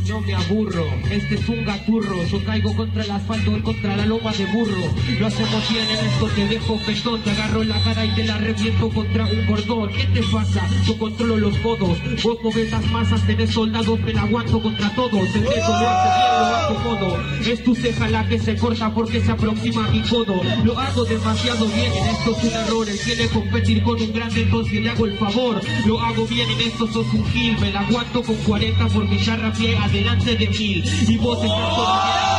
No 0.09 0.21
me 0.23 0.35
aburro. 0.35 0.87
Este 1.11 1.35
es 1.35 1.49
un 1.49 1.65
gaturro, 1.65 2.25
yo 2.25 2.43
caigo 2.45 2.75
contra 2.75 3.05
el 3.05 3.11
asfalto 3.11 3.63
contra 3.63 3.97
la 3.97 4.07
loma 4.07 4.33
de 4.33 4.47
burro. 4.47 4.95
Lo 5.19 5.27
hacemos 5.27 5.71
bien 5.71 5.85
en 5.85 6.07
esto, 6.07 6.27
te 6.35 6.49
dejo 6.49 6.79
petón, 6.87 7.23
te 7.23 7.31
agarro 7.31 7.63
la 7.65 7.83
cara 7.83 8.07
y 8.07 8.15
te 8.15 8.25
la 8.25 8.39
reviento 8.39 8.89
contra 8.89 9.27
un 9.27 9.47
cordón. 9.47 9.91
¿Qué 9.91 10.05
te 10.05 10.23
pasa? 10.33 10.67
Yo 10.87 10.99
controlo 10.99 11.37
los 11.37 11.57
codos, 11.59 11.99
vos 12.23 12.39
moves 12.43 12.71
las 12.71 12.87
masas, 12.91 13.27
tenés 13.27 13.51
soldados, 13.51 14.01
me 14.01 14.15
la 14.15 14.23
aguanto 14.23 14.63
contra 14.63 14.89
todos. 14.95 15.23
El 15.35 15.43
dedo 15.43 15.69
lo 15.69 15.89
hace 15.89 16.09
bien, 16.19 16.39
lo 16.39 16.57
hago 16.57 16.75
todo. 16.85 17.53
Es 17.53 17.65
tu 17.65 17.75
ceja 17.75 18.09
la 18.09 18.27
que 18.29 18.39
se 18.39 18.57
corta 18.57 18.93
porque 18.95 19.21
se 19.21 19.31
aproxima 19.31 19.87
a 19.87 19.91
mi 19.91 20.01
codo. 20.03 20.41
Lo 20.65 20.79
hago 20.79 21.05
demasiado 21.05 21.67
bien, 21.67 21.93
en 21.93 22.09
esto 22.09 22.37
es 22.37 22.45
un 22.45 22.53
error. 22.53 22.87
Quiere 23.05 23.29
competir 23.29 23.83
con 23.83 24.01
un 24.01 24.13
grande, 24.13 24.43
entonces 24.43 24.81
le 24.81 24.91
hago 24.91 25.07
el 25.07 25.19
favor. 25.19 25.61
Lo 25.87 26.01
hago 26.01 26.27
bien, 26.27 26.49
en 26.51 26.61
esto 26.61 26.87
sos 26.87 27.07
un 27.13 27.27
gil, 27.27 27.59
me 27.59 27.71
la 27.71 27.81
aguanto 27.81 28.23
con 28.23 28.37
40 28.37 28.89
porque 28.89 29.19
ya 29.19 29.37
rapié 29.37 29.77
adelante 29.99 30.37
de 30.37 30.49
mil. 30.49 30.85
Y 31.09 31.17
vos 31.17 31.43
estás 31.43 32.38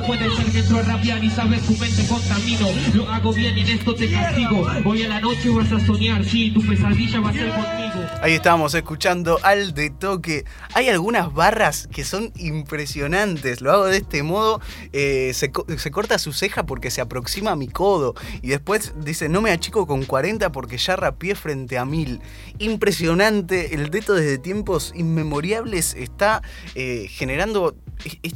todavía 0.00 0.24
en 0.24 0.24
esto 0.24 0.26
puede 0.28 0.36
ser 0.36 0.52
que 0.52 0.58
entro 0.58 0.78
a 0.78 0.82
rapear 0.82 1.24
y 1.24 1.30
sabes 1.30 1.62
tu 1.62 1.72
mente 1.76 2.06
contamino. 2.06 2.68
Lo 2.94 3.08
hago 3.10 3.32
bien 3.32 3.56
y 3.56 3.60
en 3.60 3.68
esto 3.68 3.94
te 3.94 4.10
castigo. 4.10 4.66
Hoy 4.84 5.02
a 5.02 5.08
la 5.08 5.20
noche 5.20 5.50
vas 5.50 5.70
a 5.72 5.84
soñar, 5.84 6.24
sí, 6.24 6.50
tu 6.50 6.66
pesadilla 6.66 7.20
va 7.20 7.30
a 7.30 7.32
ser 7.32 7.48
conmigo. 7.50 8.08
Ahí 8.22 8.32
estamos 8.32 8.74
escuchando 8.74 9.38
al 9.42 9.74
de 9.74 9.90
toque. 9.90 10.44
Hay 10.74 10.88
algunas 10.88 11.32
barras 11.32 11.88
que 11.92 12.04
son 12.04 12.32
impresionantes. 12.36 13.60
Lo 13.60 13.72
hago 13.72 13.86
de 13.86 13.98
este 13.98 14.22
modo. 14.22 14.60
eh, 14.92 15.32
se, 15.34 15.50
se 15.78 15.90
corta 15.90 16.18
su 16.18 16.32
ceja 16.32 16.64
porque 16.64 16.90
se 16.90 17.00
aproxima 17.00 17.52
a 17.52 17.56
mi 17.56 17.68
codo. 17.68 18.14
Y 18.42 18.48
después 18.48 18.94
dice, 19.04 19.28
no 19.28 19.40
me 19.40 19.50
achico 19.50 19.86
con 19.86 20.04
40 20.04 20.52
porque 20.52 20.78
ya 20.78 20.96
rapié 20.96 21.34
frente 21.34 21.78
a 21.78 21.84
mil. 21.84 22.20
Impresionante. 22.58 23.74
El 23.74 23.90
deto 23.90 24.14
desde 24.14 24.38
tiempos 24.38 24.92
inmemoriables 24.94 25.94
está 25.94 26.42
eh, 26.74 27.06
generando 27.10 27.76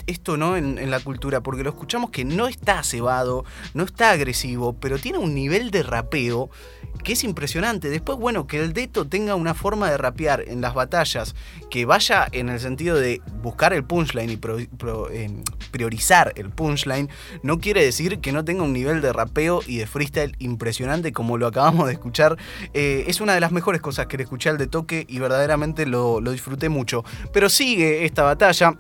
esto 0.07 0.37
no 0.37 0.57
en, 0.57 0.91
la 0.91 1.01
cultura. 1.01 1.43
Porque 1.43 1.63
lo 1.63 1.71
escuchamos 1.71 2.11
que 2.11 2.25
no 2.25 2.49
está 2.49 2.83
cebado, 2.83 3.45
no 3.75 3.85
está 3.85 4.11
agresivo, 4.11 4.75
pero 4.75 4.99
tiene 4.99 5.19
un 5.19 5.35
nivel 5.35 5.71
de 5.71 5.83
rapeo 5.83 6.51
que 7.05 7.13
es 7.13 7.25
impresionante. 7.25 7.89
Después, 7.91 8.19
bueno, 8.19 8.47
que 8.47 8.61
el 8.61 8.73
Deto 8.73 9.07
tenga 9.07 9.35
una 9.35 9.55
forma 9.55 9.91
de 9.91 9.99
rapear 9.99 10.45
en 10.47 10.61
las 10.61 10.75
batallas 10.75 11.35
que 11.71 11.85
vaya 11.85 12.27
en 12.33 12.49
el 12.49 12.61
sentido 12.61 12.97
de 12.97 13.21
buscar 13.43 13.73
el 13.73 13.85
punchline 13.85 14.31
y 14.31 14.39
eh, 15.13 15.43
priorizar 15.71 16.33
el 16.37 16.51
punchline, 16.51 17.09
no 17.43 17.59
quiere 17.59 17.85
decir 17.85 18.21
que 18.21 18.33
no 18.33 18.45
tenga 18.45 18.63
un 18.63 18.73
nivel 18.73 19.01
de 19.01 19.13
rapeo 19.13 19.61
y 19.67 19.79
de 19.79 19.87
freestyle 19.87 20.35
impresionante 20.39 21.13
como 21.13 21.39
lo 21.39 21.47
acabamos 21.47 21.87
de 21.87 21.93
escuchar. 21.93 22.37
Eh, 22.75 23.05
es 23.07 23.21
una 23.21 23.35
de 23.35 23.41
las 23.41 23.53
mejores 23.53 23.81
cosas 23.81 24.07
que 24.07 24.17
le 24.17 24.25
escuché 24.25 24.51
al 24.51 24.59
de 24.59 24.67
toque 24.67 25.05
y 25.09 25.19
verdaderamente 25.19 25.87
lo, 25.87 26.21
lo 26.21 26.33
disfruté 26.33 26.69
mucho. 26.69 27.05
Pero 27.33 27.49
sigue 27.49 28.05
esta 28.05 28.23
batalla. 28.23 28.75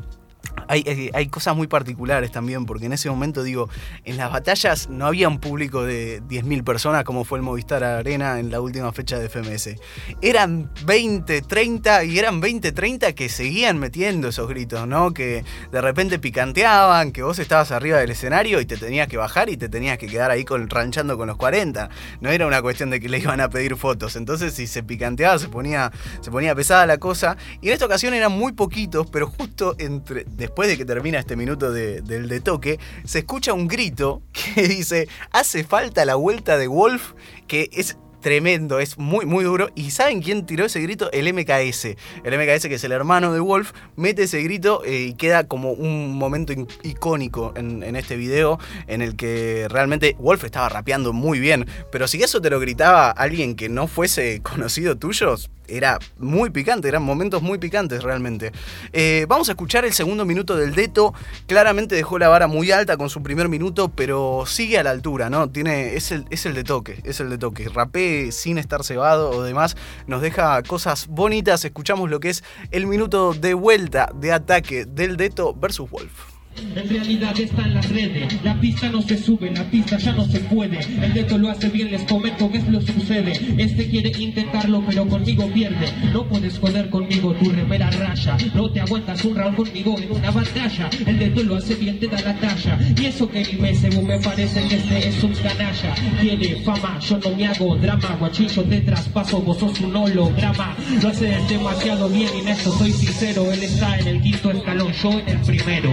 Hay, 0.69 1.11
hay- 1.15 1.29
cosas 1.29 1.55
muy 1.57 1.67
particulares 1.67 2.31
también, 2.33 2.65
porque 2.67 2.87
en 2.87 2.93
ese 2.95 3.11
momento, 3.11 3.43
digo, 3.43 3.69
en 4.05 4.17
las 4.17 4.33
batallas 4.33 4.89
no 4.89 5.07
había 5.07 5.29
un 5.29 5.39
público 5.41 5.85
de 5.85 6.23
10.000 6.23 6.65
personas 6.65 7.05
como 7.05 7.25
fue 7.25 7.39
el 7.39 7.43
Movistar 7.45 7.85
Arena 7.85 8.39
en 8.41 8.51
la 8.51 8.61
última 8.61 8.93
fecha 8.93 9.19
de 9.19 9.29
FMS. 9.29 9.77
Eran 10.23 10.71
20, 10.85 11.43
30 11.43 12.05
y 12.05 12.19
eran 12.19 12.41
20, 12.41 12.73
30 12.73 13.13
que 13.15 13.29
seguían 13.29 13.79
metiendo 13.79 14.29
esos 14.29 14.49
gritos, 14.49 14.87
¿no? 14.89 15.13
Que 15.13 15.45
de 15.71 15.81
repente 15.81 16.19
picanteaban, 16.19 17.13
que 17.13 17.23
vos 17.23 17.39
estabas 17.39 17.71
arriba 17.73 17.99
del 17.99 18.11
escenario 18.11 18.61
y 18.61 18.67
te 18.67 18.77
tenías 18.77 19.07
que 19.09 19.17
bajar 19.17 19.51
y 19.51 19.57
te 19.57 19.69
tenías 19.69 19.99
que 19.99 20.07
quedar 20.07 20.31
ahí 20.31 20.45
ranchando 20.69 21.17
con 21.17 21.29
los 21.29 21.37
40. 21.37 21.89
No 22.21 22.31
era 22.31 22.47
una 22.47 22.63
cuestión 22.63 22.91
de 22.91 23.01
que 23.01 23.09
le 23.09 23.19
iban 23.19 23.41
a 23.41 23.49
pedir 23.51 23.77
fotos. 23.77 24.17
Entonces, 24.17 24.55
si 24.55 24.67
se 24.67 24.83
picanteaba, 24.83 25.39
se 25.39 25.49
ponía, 25.49 25.93
se 26.21 26.31
ponía 26.31 26.55
pesada 26.55 26.87
la 26.87 26.99
cosa. 26.99 27.37
Y 27.61 27.69
en 27.69 27.75
esta 27.75 27.87
ocasión 27.87 28.15
eran 28.15 28.33
muy 28.33 28.53
poquitos, 28.53 29.09
pero 29.11 29.27
justo 29.29 29.77
entre, 29.79 30.25
después 30.25 30.58
de 30.67 30.77
que 30.77 30.85
termina 30.85 31.19
este 31.19 31.37
minuto 31.37 31.71
de- 31.71 32.01
del 32.03 32.29
de 32.29 32.41
toque, 32.41 32.79
se 33.05 33.21
escucha 33.21 33.53
un 33.53 33.69
grito 33.69 34.23
que 34.33 34.63
dice, 34.69 35.09
hace 35.31 35.63
falta 35.65 36.05
la 36.05 36.17
vuelta 36.17 36.59
de 36.59 36.67
Wolf, 36.67 37.13
que 37.47 37.69
es 37.73 37.97
tremendo, 38.21 38.81
es 38.81 38.99
muy, 38.99 39.27
muy 39.27 39.45
duro. 39.45 39.69
¿Y 39.77 39.93
saben 39.93 40.21
quién 40.23 40.45
tiró 40.45 40.65
ese 40.65 40.81
grito? 40.81 41.09
El 41.13 41.33
MKS. 41.33 41.85
El 42.25 42.37
MKS, 42.37 42.67
que 42.67 42.75
es 42.75 42.83
el 42.83 42.91
hermano 42.91 43.33
de 43.33 43.39
Wolf, 43.39 43.71
mete 43.95 44.25
ese 44.25 44.43
grito 44.43 44.83
eh, 44.85 45.03
y 45.11 45.15
queda 45.15 45.47
como 45.47 45.71
un 45.71 46.19
momento 46.19 46.53
icónico 46.83 47.53
en, 47.57 47.85
en 47.85 47.95
este 47.95 48.17
video 48.17 48.59
en 48.89 49.03
el 49.03 49.15
que 49.15 49.69
realmente 49.71 50.17
Wolf 50.19 50.43
estaba 50.43 50.69
rapeando 50.69 51.13
muy 51.13 51.39
bien. 51.39 51.67
Pero 51.93 52.09
si 52.09 52.21
eso 52.21 52.41
te 52.41 52.51
lo 52.51 52.59
gritaba 52.59 53.11
alguien 53.13 53.55
que 53.55 53.69
no 53.69 53.87
fuese 53.87 54.41
conocido 54.43 54.97
tuyo, 54.99 55.37
era 55.69 55.99
muy 56.19 56.51
picante, 56.51 56.89
eran 56.89 57.03
momentos 57.03 57.43
muy 57.43 57.59
picantes 57.59 58.03
realmente. 58.03 58.53
Eh, 58.93 59.27
vamos 59.29 59.49
a 59.49 59.53
escuchar 59.53 59.85
el 59.85 59.93
segundo 59.93 60.25
minuto 60.25 60.57
del 60.57 60.75
Deto. 60.75 61.15
Claramente 61.47 61.95
dejó 61.95 62.19
la 62.19 62.29
vara 62.29 62.47
muy 62.47 62.71
alta 62.71 62.97
con 62.97 63.11
su 63.11 63.23
primer 63.23 63.49
minuto, 63.49 63.89
pero 63.89 64.45
sigue 64.47 64.79
a 64.79 64.83
la 64.83 64.91
altura, 64.91 65.31
¿no? 65.31 65.49
Tiene, 65.51 65.95
es, 65.95 66.13
el, 66.13 66.25
es 66.31 66.47
el 66.47 66.55
de 66.55 66.65
toque, 66.65 67.01
es 67.05 67.21
el 67.21 67.31
de 67.31 67.39
toque. 67.39 67.69
Rapé 67.69 68.33
sin 68.33 68.59
estar 68.59 68.85
cebado 68.85 69.31
o 69.31 69.43
demás, 69.43 69.77
nos 70.07 70.23
deja 70.23 70.63
cosas 70.63 71.07
bonitas. 71.09 71.65
Escuchamos 71.65 72.11
lo 72.11 72.21
que 72.21 72.31
es 72.31 72.45
el 72.71 72.87
minuto 72.87 73.35
de 73.35 73.55
vuelta 73.55 74.11
de 74.15 74.33
ataque 74.33 74.85
del 74.85 75.17
Deto 75.17 75.55
versus 75.55 75.91
Wolf. 75.91 76.38
En 76.75 76.89
realidad 76.89 77.39
está 77.39 77.63
en 77.63 77.75
las 77.75 77.89
redes, 77.89 78.43
la 78.45 78.61
pista 78.61 78.89
no 78.89 79.03
se 79.03 79.17
sube, 79.17 79.51
la 79.51 79.65
pista 79.65 79.99
ya 79.99 80.13
no 80.13 80.25
se 80.27 80.41
puede. 80.41 80.79
El 81.03 81.13
dedo 81.13 81.39
lo 81.39 81.51
hace 81.51 81.69
bien, 81.69 81.91
les 81.91 82.03
comento 82.03 82.51
qué 82.51 82.59
es 82.59 82.69
lo 82.69 82.81
que 82.81 82.93
sucede. 82.93 83.33
Este 83.59 83.89
quiere 83.89 84.13
intentarlo, 84.19 84.83
pero 84.87 85.07
conmigo 85.09 85.47
pierde. 85.53 85.93
No 86.13 86.29
puedes 86.29 86.59
joder 86.59 86.89
conmigo, 86.91 87.33
tu 87.35 87.51
remera 87.51 87.91
raya. 87.91 88.37
No 88.55 88.71
te 88.71 88.81
aguantas 88.81 89.25
un 89.25 89.37
round 89.37 89.57
conmigo 89.57 89.97
en 89.99 90.13
una 90.13 90.31
batalla. 90.31 90.91
El 91.07 91.19
dedo 91.19 91.43
lo 91.43 91.57
hace 91.57 91.75
bien, 91.75 91.99
te 91.99 92.07
da 92.07 92.21
la 92.21 92.35
talla. 92.39 92.79
Y 92.97 93.07
eso 93.07 93.29
que 93.29 93.45
ni 93.45 93.59
me 93.59 93.75
según 93.75 94.07
me 94.07 94.19
parece 94.21 94.63
que 94.69 94.77
este 94.77 95.09
es 95.09 95.23
un 95.23 95.35
canalla. 95.35 95.95
Quiere 96.21 96.63
fama, 96.63 96.99
yo 97.01 97.19
no 97.19 97.37
me 97.37 97.47
hago 97.47 97.77
drama. 97.77 98.17
Guachillo 98.19 98.63
te 98.65 98.81
traspaso, 98.81 99.41
vos 99.41 99.59
sos 99.59 99.81
un 99.81 99.97
holograma. 99.97 100.77
Lo 101.03 101.09
haces 101.09 101.49
demasiado 101.49 102.09
bien 102.09 102.31
y 102.37 102.41
en 102.41 102.49
esto 102.49 102.73
soy 102.73 102.93
sincero. 102.93 103.53
Él 103.53 103.63
está 103.63 103.99
en 103.99 104.07
el 104.09 104.23
quinto 104.23 104.51
escalón, 104.51 104.93
yo 104.93 105.13
en 105.13 105.29
el 105.29 105.39
primero. 105.39 105.91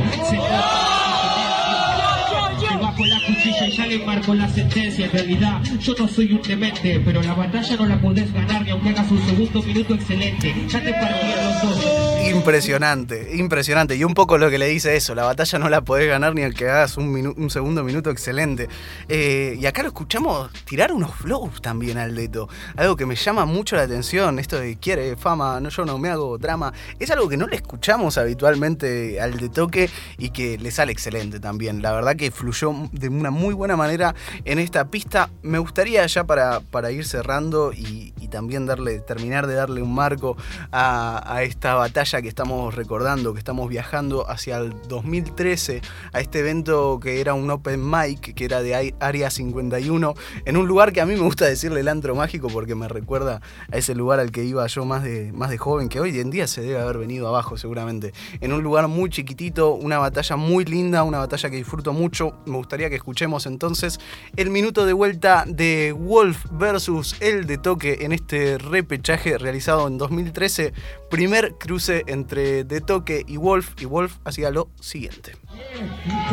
Oh! 0.57 1.14
Bajo 2.95 3.05
la 3.05 3.19
cuchilla 3.25 3.67
y 3.67 3.71
ya 3.71 3.87
le 3.87 3.99
marco 4.05 4.33
la 4.33 4.47
sentencia. 4.49 5.05
En 5.05 5.11
realidad, 5.11 5.61
yo 5.79 5.93
no 5.99 6.07
soy 6.07 6.31
un 6.33 6.41
demente, 6.41 7.01
pero 7.03 7.21
la 7.21 7.33
batalla 7.33 7.75
no 7.77 7.85
la 7.85 7.99
podés 7.99 8.31
ganar 8.31 8.63
ni 8.63 8.71
aunque 8.71 8.89
hagas 8.89 9.11
un 9.11 9.25
segundo 9.25 9.61
minuto 9.63 9.95
excelente. 9.95 10.55
Ya 10.69 10.81
te 10.81 10.91
partí 10.93 11.27
los 11.35 11.61
dos. 11.61 12.25
Impresionante, 12.29 13.35
impresionante. 13.35 13.95
Y 13.95 14.03
un 14.03 14.13
poco 14.13 14.37
lo 14.37 14.49
que 14.49 14.57
le 14.57 14.67
dice 14.67 14.95
eso, 14.95 15.13
la 15.13 15.23
batalla 15.23 15.59
no 15.59 15.69
la 15.69 15.81
podés 15.81 16.07
ganar 16.07 16.33
ni 16.33 16.41
al 16.43 16.53
que 16.53 16.69
hagas 16.69 16.97
un, 16.97 17.13
minu- 17.13 17.35
un 17.37 17.49
segundo 17.49 17.83
minuto 17.83 18.09
excelente. 18.09 18.67
Eh, 19.09 19.57
y 19.59 19.65
acá 19.65 19.81
lo 19.81 19.89
escuchamos 19.89 20.49
tirar 20.65 20.91
unos 20.91 21.13
flows 21.15 21.61
también 21.61 21.97
al 21.97 22.15
Deto. 22.15 22.47
Algo 22.77 22.95
que 22.95 23.05
me 23.05 23.15
llama 23.15 23.45
mucho 23.45 23.75
la 23.75 23.83
atención, 23.83 24.39
esto 24.39 24.59
de 24.59 24.77
quiere 24.77 25.15
fama, 25.17 25.59
no, 25.59 25.69
yo 25.69 25.85
no 25.85 25.97
me 25.97 26.09
hago 26.09 26.37
drama. 26.37 26.73
Es 26.99 27.11
algo 27.11 27.27
que 27.27 27.37
no 27.37 27.47
le 27.47 27.57
escuchamos 27.57 28.17
habitualmente 28.17 29.19
al 29.19 29.37
de 29.37 29.49
toque 29.49 29.89
y 30.17 30.29
que 30.29 30.57
le 30.57 30.71
sale 30.71 30.91
excelente 30.91 31.39
también. 31.39 31.81
La 31.81 31.91
verdad 31.91 32.15
que 32.15 32.31
fluyó 32.31 32.71
de 32.91 33.09
una 33.09 33.31
muy 33.31 33.53
buena 33.53 33.75
manera 33.75 34.15
en 34.43 34.59
esta 34.59 34.89
pista. 34.89 35.29
Me 35.41 35.59
gustaría 35.59 36.05
ya 36.05 36.23
para, 36.25 36.59
para 36.59 36.91
ir 36.91 37.05
cerrando 37.05 37.71
y, 37.73 38.13
también 38.31 38.65
darle, 38.65 38.99
terminar 38.99 39.47
de 39.47 39.53
darle 39.53 39.81
un 39.81 39.93
marco 39.93 40.35
a, 40.71 41.41
esta 41.43 41.75
batalla 41.75 42.21
que 42.21 42.27
estamos 42.27 42.75
recordando, 42.75 43.31
que 43.31 43.39
estamos 43.39 43.69
viajando 43.69 44.29
hacia 44.29 44.57
el 44.57 44.73
2013, 44.89 45.81
a 46.11 46.19
este 46.19 46.39
evento 46.39 46.99
que 47.01 47.21
era 47.21 47.33
un 47.33 47.49
open 47.49 47.89
mic, 47.89 48.33
que 48.33 48.43
era 48.43 48.61
de 48.61 48.93
Área 48.99 49.29
51, 49.29 50.15
en 50.43 50.57
un 50.57 50.67
lugar 50.67 50.91
que 50.91 50.99
a 50.99 51.05
mí 51.05 51.13
me 51.13 51.21
gusta 51.21 51.45
decirle 51.45 51.79
el 51.79 51.87
antro 51.87 52.13
mágico 52.13 52.49
porque 52.49 52.75
me 52.75 52.89
recuerda 52.89 53.41
a 53.71 53.77
ese 53.77 53.95
lugar 53.95 54.19
al 54.19 54.31
que 54.31 54.43
iba 54.43 54.67
yo 54.67 54.83
más 54.83 55.03
de, 55.03 55.31
más 55.31 55.49
de 55.49 55.57
joven, 55.57 55.87
que 55.87 56.01
hoy 56.01 56.19
en 56.19 56.29
día 56.29 56.47
se 56.47 56.61
debe 56.61 56.81
haber 56.81 56.97
venido 56.97 57.27
abajo 57.29 57.57
seguramente. 57.57 58.13
En 58.41 58.51
un 58.51 58.63
lugar 58.63 58.87
muy 58.87 59.09
chiquitito, 59.09 59.73
una 59.73 59.97
batalla 59.97 60.35
muy 60.35 60.65
linda, 60.65 61.03
una 61.03 61.19
batalla 61.19 61.49
que 61.49 61.55
disfruto 61.55 61.93
mucho. 61.93 62.33
Me 62.45 62.57
gustaría 62.57 62.74
que 62.75 62.95
escuchemos 62.95 63.45
entonces 63.45 63.99
el 64.35 64.49
minuto 64.49 64.85
de 64.85 64.93
vuelta 64.93 65.45
de 65.47 65.93
Wolf 65.93 66.45
versus 66.51 67.15
el 67.21 67.47
de 67.47 67.57
toque 67.57 67.99
en 68.01 68.11
este 68.11 68.57
repechaje 68.57 69.37
realizado 69.37 69.87
en 69.87 69.97
2013. 69.97 70.73
Primer 71.09 71.55
cruce 71.57 72.03
entre 72.07 72.63
de 72.63 72.81
toque 72.81 73.23
y 73.27 73.37
Wolf, 73.37 73.73
y 73.79 73.85
Wolf 73.85 74.17
hacía 74.25 74.51
lo 74.51 74.69
siguiente. 74.79 75.33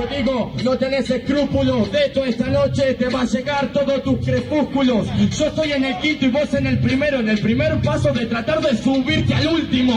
Te 0.09 0.17
digo, 0.17 0.53
no 0.65 0.77
tenés 0.77 1.09
escrúpulos. 1.11 1.93
De 1.93 2.07
hecho, 2.07 2.25
esta 2.25 2.49
noche 2.49 2.95
te 2.95 3.09
va 3.09 3.23
a 3.23 3.25
llegar 3.25 3.73
todos 3.73 4.03
tus 4.03 4.25
crepúsculos. 4.25 5.07
Yo 5.39 5.47
estoy 5.47 5.73
en 5.73 5.85
el 5.85 5.99
quinto 5.99 6.27
y 6.27 6.31
vos 6.31 6.53
en 6.55 6.67
el 6.67 6.81
primero. 6.81 7.21
En 7.21 7.29
el 7.29 7.41
primer 7.41 7.81
paso 7.83 8.13
de 8.13 8.27
tratar 8.27 8.61
de 8.61 8.77
subirte 8.77 9.35
al 9.35 9.47
último. 9.49 9.93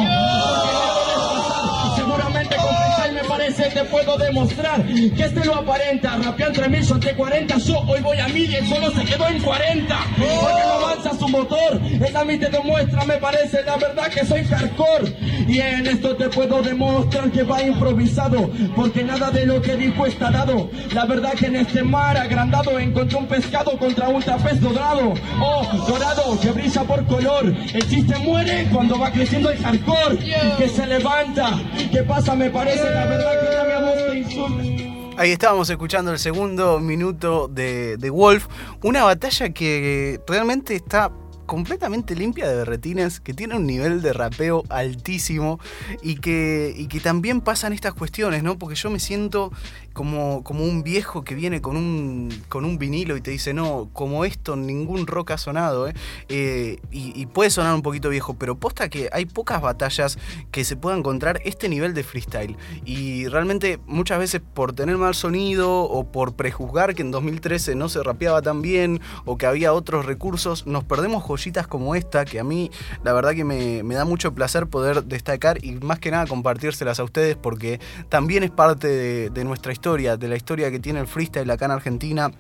Te 3.69 3.84
puedo 3.86 4.17
demostrar 4.17 4.84
que 4.86 5.24
este 5.24 5.45
lo 5.45 5.55
aparenta. 5.55 6.17
Rapea 6.17 6.48
entre 6.48 6.69
mil, 6.69 6.86
ante 6.91 7.13
40. 7.15 7.57
Yo 7.57 7.79
hoy 7.79 8.01
voy 8.01 8.17
a 8.19 8.27
mil 8.27 8.50
y 8.50 8.55
él 8.55 8.67
solo 8.67 8.91
se 8.91 9.03
quedó 9.05 9.27
en 9.27 9.41
40. 9.41 9.98
Porque 10.17 10.34
no 10.34 10.50
avanza 10.50 10.64
su 11.25 11.32
motor. 11.32 11.82
Él 11.84 12.15
a 12.15 12.24
mí 12.24 12.38
te 12.38 12.50
demuestra, 12.50 13.03
me 13.05 13.17
parece 13.17 13.63
la 13.63 13.77
verdad 13.77 14.08
que 14.08 14.25
soy 14.25 14.44
hardcore. 14.46 15.15
Y 15.48 15.60
en 15.60 15.88
esto 15.88 16.15
te 16.15 16.29
puedo 16.29 16.62
demostrar 16.62 17.32
que 17.32 17.44
va 17.44 17.62
improvisado, 17.62 18.50
porque 18.75 19.03
nada 19.03 19.32
de 19.32 19.46
lo 19.46 19.62
que 19.62 19.75
dijo 19.75 20.05
está 20.05 20.32
dado. 20.32 20.70
La 20.94 21.05
verdad 21.05 21.34
que 21.34 21.48
en 21.48 21.58
este 21.58 21.84
mar 21.84 22.17
agrandado 22.17 22.79
encontré 22.79 23.17
un 23.17 23.27
pescado 23.27 23.77
contra 23.77 24.10
un 24.10 24.22
trapez 24.22 24.60
dorado. 24.62 25.13
Oh, 25.41 25.86
dorado, 25.88 26.39
que 26.39 26.51
brilla 26.51 26.84
por 26.84 27.05
color. 27.05 27.53
El 27.74 27.89
chiste 27.89 28.17
muere 28.20 28.67
cuando 28.72 29.00
va 29.00 29.12
creciendo 29.12 29.50
el 29.50 29.58
hardcore. 29.58 30.17
Que 30.58 30.70
se 30.70 30.86
levanta. 30.88 31.60
¿Qué 31.91 32.03
pasa? 32.03 32.36
Me 32.36 32.50
parece 32.50 32.89
la 32.89 33.05
verdad 33.05 33.32
que 33.39 33.55
ya 33.55 33.79
voz 33.79 34.12
te 34.12 34.17
insulta. 34.17 34.85
Ahí 35.17 35.31
estábamos 35.31 35.69
escuchando 35.69 36.12
el 36.12 36.19
segundo 36.19 36.79
minuto 36.79 37.48
de, 37.48 37.95
de 37.95 38.10
Wolf, 38.10 38.48
una 38.84 39.05
batalla 39.05 39.50
que 39.50 40.19
realmente 40.27 40.75
está 40.75 41.10
completamente 41.46 42.16
limpia 42.16 42.48
de 42.48 42.56
berretines, 42.56 43.20
que 43.20 43.34
tiene 43.34 43.56
un 43.56 43.66
nivel 43.66 44.02
de 44.02 44.14
rapeo 44.14 44.64
altísimo 44.70 45.60
y 46.02 46.16
que, 46.16 46.74
y 46.75 46.88
que 46.88 47.00
también 47.00 47.42
pasan 47.42 47.74
estas 47.74 47.94
cuestiones, 47.94 48.44
¿no? 48.44 48.58
Porque 48.58 48.75
yo 48.75 48.90
me 48.90 49.00
siento 49.00 49.52
como, 49.94 50.44
como 50.44 50.64
un 50.64 50.84
viejo 50.84 51.24
que 51.24 51.36
viene 51.36 51.62
con 51.62 51.78
un, 51.78 52.30
con 52.50 52.66
un 52.66 52.78
vinilo 52.78 53.16
y 53.16 53.22
te 53.22 53.32
dice, 53.32 53.54
no, 53.54 53.90
como 53.94 54.25
esto 54.25 54.56
ningún 54.56 55.08
rock 55.08 55.32
ha 55.32 55.38
sonado, 55.38 55.88
¿eh? 55.88 55.94
Eh, 56.30 56.80
y, 56.92 57.25
puede 57.28 57.50
sonar 57.50 57.74
un 57.74 57.82
poquito 57.82 58.10
viejo, 58.10 58.36
pero 58.36 58.56
posta 58.56 58.88
que 58.90 59.10
hay 59.12 59.25
pocas 59.25 59.62
batallas 59.62 60.18
que 60.52 60.64
se 60.64 60.75
pueda 60.75 60.98
encontrar 60.98 61.42
este 61.44 61.68
nivel 61.70 61.94
de 61.94 62.04
freestyle. 62.04 62.56
Y 62.86 63.28
realmente 63.28 63.80
muchas 63.86 64.20
veces 64.20 64.42
por 64.54 64.74
tener 64.74 64.98
mal 64.98 65.16
sonido 65.16 65.84
o 65.84 66.12
por 66.12 66.36
prejuzgar 66.36 66.96
que 66.96 67.02
en 67.02 67.12
2013 67.12 67.75
no 67.75 67.90
se 67.90 68.04
rapeaba 68.04 68.42
tan 68.42 68.62
bien 68.62 69.02
o 69.25 69.38
que 69.38 69.46
había 69.46 69.74
otros 69.74 70.06
recursos, 70.06 70.68
nos 70.68 70.84
perdemos 70.84 71.24
como 71.68 71.96
esta, 71.96 72.25
que 72.25 72.39
a 72.39 72.44
mí 72.44 72.72
la 73.04 73.13
verdad 73.13 73.34
que 73.34 73.44
me, 73.44 73.84
me, 73.84 73.96
da 73.96 74.06
mucho 74.06 74.34
placer 74.34 74.68
poder 74.68 75.04
destacar 75.04 75.63
y 75.63 75.72
más 75.74 76.00
que 76.00 76.12
nada 76.12 76.25
compartírselas 76.27 77.00
a 77.00 77.04
ustedes 77.04 77.36
porque 77.36 77.80
también 78.10 78.44
es 78.44 78.51
parte 78.51 78.88
de, 78.88 79.30
de 79.30 79.44
nuestra 79.44 79.72
historia, 79.72 80.18
de 80.18 80.27
la 80.27 80.36
historia 80.36 80.72
que 80.72 80.80
tiene 80.80 81.00
el 81.00 81.08
freestyle 81.08 81.50
acá 81.50 81.65
en 81.65 81.72
Argentina. 81.72 82.32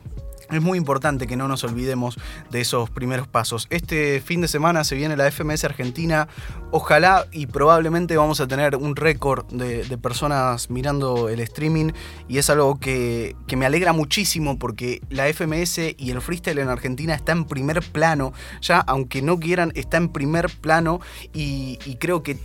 Es 0.51 0.61
muy 0.61 0.77
importante 0.77 1.27
que 1.27 1.35
no 1.35 1.47
nos 1.47 1.63
olvidemos 1.63 2.17
de 2.51 2.61
esos 2.61 2.89
primeros 2.89 3.27
pasos. 3.27 3.67
Este 3.69 4.21
fin 4.21 4.41
de 4.41 4.47
semana 4.47 4.83
se 4.83 4.95
viene 4.95 5.17
la 5.17 5.29
FMS 5.31 5.63
Argentina. 5.63 6.27
Ojalá 6.71 7.25
y 7.31 7.47
probablemente 7.47 8.15
vamos 8.15 8.39
a 8.41 8.47
tener 8.47 8.75
un 8.75 8.95
récord 8.95 9.45
de, 9.47 9.97
personas 9.97 10.69
mirando 10.69 11.29
el 11.29 11.39
streaming. 11.39 11.91
Y 12.27 12.37
es 12.37 12.49
algo 12.49 12.79
que, 12.79 13.35
que, 13.47 13.57
me 13.57 13.65
alegra 13.65 13.93
muchísimo 13.93 14.59
porque 14.59 15.01
la 15.09 15.31
FMS 15.33 15.79
y 15.97 16.11
el 16.11 16.21
freestyle 16.21 16.59
en 16.59 16.69
Argentina 16.69 17.15
está 17.15 17.31
en 17.31 17.45
primer 17.45 17.81
plano. 17.81 18.33
Ya, 18.61 18.79
aunque 18.79 19.21
no 19.21 19.39
quieran, 19.39 19.71
está 19.75 19.97
en 19.97 20.09
primer 20.09 20.49
plano. 20.49 21.01
Y, 21.33 21.79
y 21.85 21.95
creo 21.95 22.21
que 22.21 22.37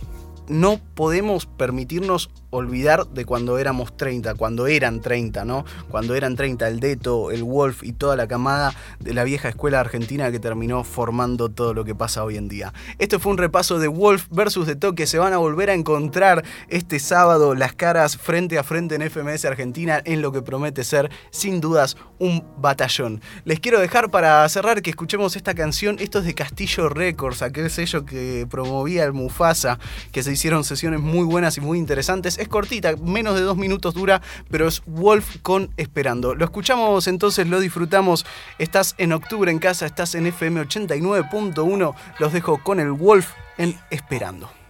no 0.47 0.79
podemos 0.95 1.45
permitirnos 1.45 2.29
olvidar 2.51 3.07
de 3.07 3.25
cuando 3.25 3.57
éramos 3.57 3.97
30, 3.97 4.35
cuando 4.35 4.67
eran 4.67 5.01
30, 5.01 5.43
¿no? 5.45 5.65
Cuando 5.89 6.15
eran 6.15 6.35
30 6.35 6.67
el 6.67 6.79
Deto, 6.79 7.31
el 7.31 7.43
Wolf 7.43 7.83
y 7.83 7.93
toda 7.93 8.15
la 8.15 8.27
camada 8.27 8.73
de 8.99 9.13
la 9.13 9.23
vieja 9.23 9.49
escuela 9.49 9.79
argentina 9.79 10.31
que 10.31 10.39
terminó 10.39 10.83
formando 10.83 11.49
todo 11.49 11.73
lo 11.73 11.83
que 11.83 11.95
pasa 11.95 12.23
hoy 12.23 12.37
en 12.37 12.47
día. 12.47 12.73
Esto 12.99 13.19
fue 13.19 13.31
un 13.31 13.37
repaso 13.37 13.79
de 13.79 13.87
Wolf 13.87 14.27
versus 14.29 14.67
Deto 14.67 14.93
que 14.93 15.07
se 15.07 15.17
van 15.17 15.33
a 15.33 15.37
volver 15.37 15.69
a 15.69 15.73
encontrar 15.73 16.43
este 16.67 16.99
sábado 16.99 17.55
las 17.55 17.73
caras 17.73 18.17
frente 18.17 18.57
a 18.57 18.63
frente 18.63 18.95
en 18.95 19.09
FMS 19.09 19.45
Argentina 19.45 20.01
en 20.03 20.21
lo 20.21 20.31
que 20.31 20.41
promete 20.41 20.83
ser 20.83 21.09
sin 21.31 21.61
dudas 21.61 21.97
un 22.19 22.43
batallón. 22.57 23.21
Les 23.45 23.59
quiero 23.59 23.79
dejar 23.79 24.11
para 24.11 24.47
cerrar 24.49 24.81
que 24.81 24.89
escuchemos 24.89 25.35
esta 25.35 25.55
canción, 25.55 25.97
esto 25.99 26.19
es 26.19 26.25
de 26.25 26.35
Castillo 26.35 26.89
Records, 26.89 27.41
aquel 27.41 27.69
sello 27.69 28.05
que 28.05 28.45
promovía 28.49 29.03
el 29.05 29.13
Mufasa, 29.13 29.79
que 30.11 30.21
se 30.21 30.31
hicieron 30.31 30.63
sesiones 30.63 30.99
muy 30.99 31.25
buenas 31.25 31.57
y 31.57 31.61
muy 31.61 31.79
interesantes. 31.79 32.37
Es 32.41 32.47
cortita, 32.47 32.95
menos 32.95 33.35
de 33.35 33.41
dos 33.41 33.55
minutos 33.55 33.93
dura, 33.93 34.19
pero 34.49 34.67
es 34.67 34.81
Wolf 34.87 35.37
con 35.43 35.69
Esperando. 35.77 36.33
Lo 36.33 36.43
escuchamos 36.43 37.05
entonces, 37.05 37.45
lo 37.45 37.59
disfrutamos. 37.59 38.25
Estás 38.57 38.95
en 38.97 39.13
octubre 39.13 39.51
en 39.51 39.59
casa, 39.59 39.85
estás 39.85 40.15
en 40.15 40.25
FM 40.25 40.63
89.1. 40.63 41.93
Los 42.17 42.33
dejo 42.33 42.57
con 42.63 42.79
el 42.79 42.93
Wolf 42.93 43.29
en 43.59 43.79
Esperando. 43.91 44.60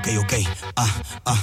Ok, 0.00 0.08
ok, 0.18 0.32
ah, 0.76 0.88
ah. 1.26 1.38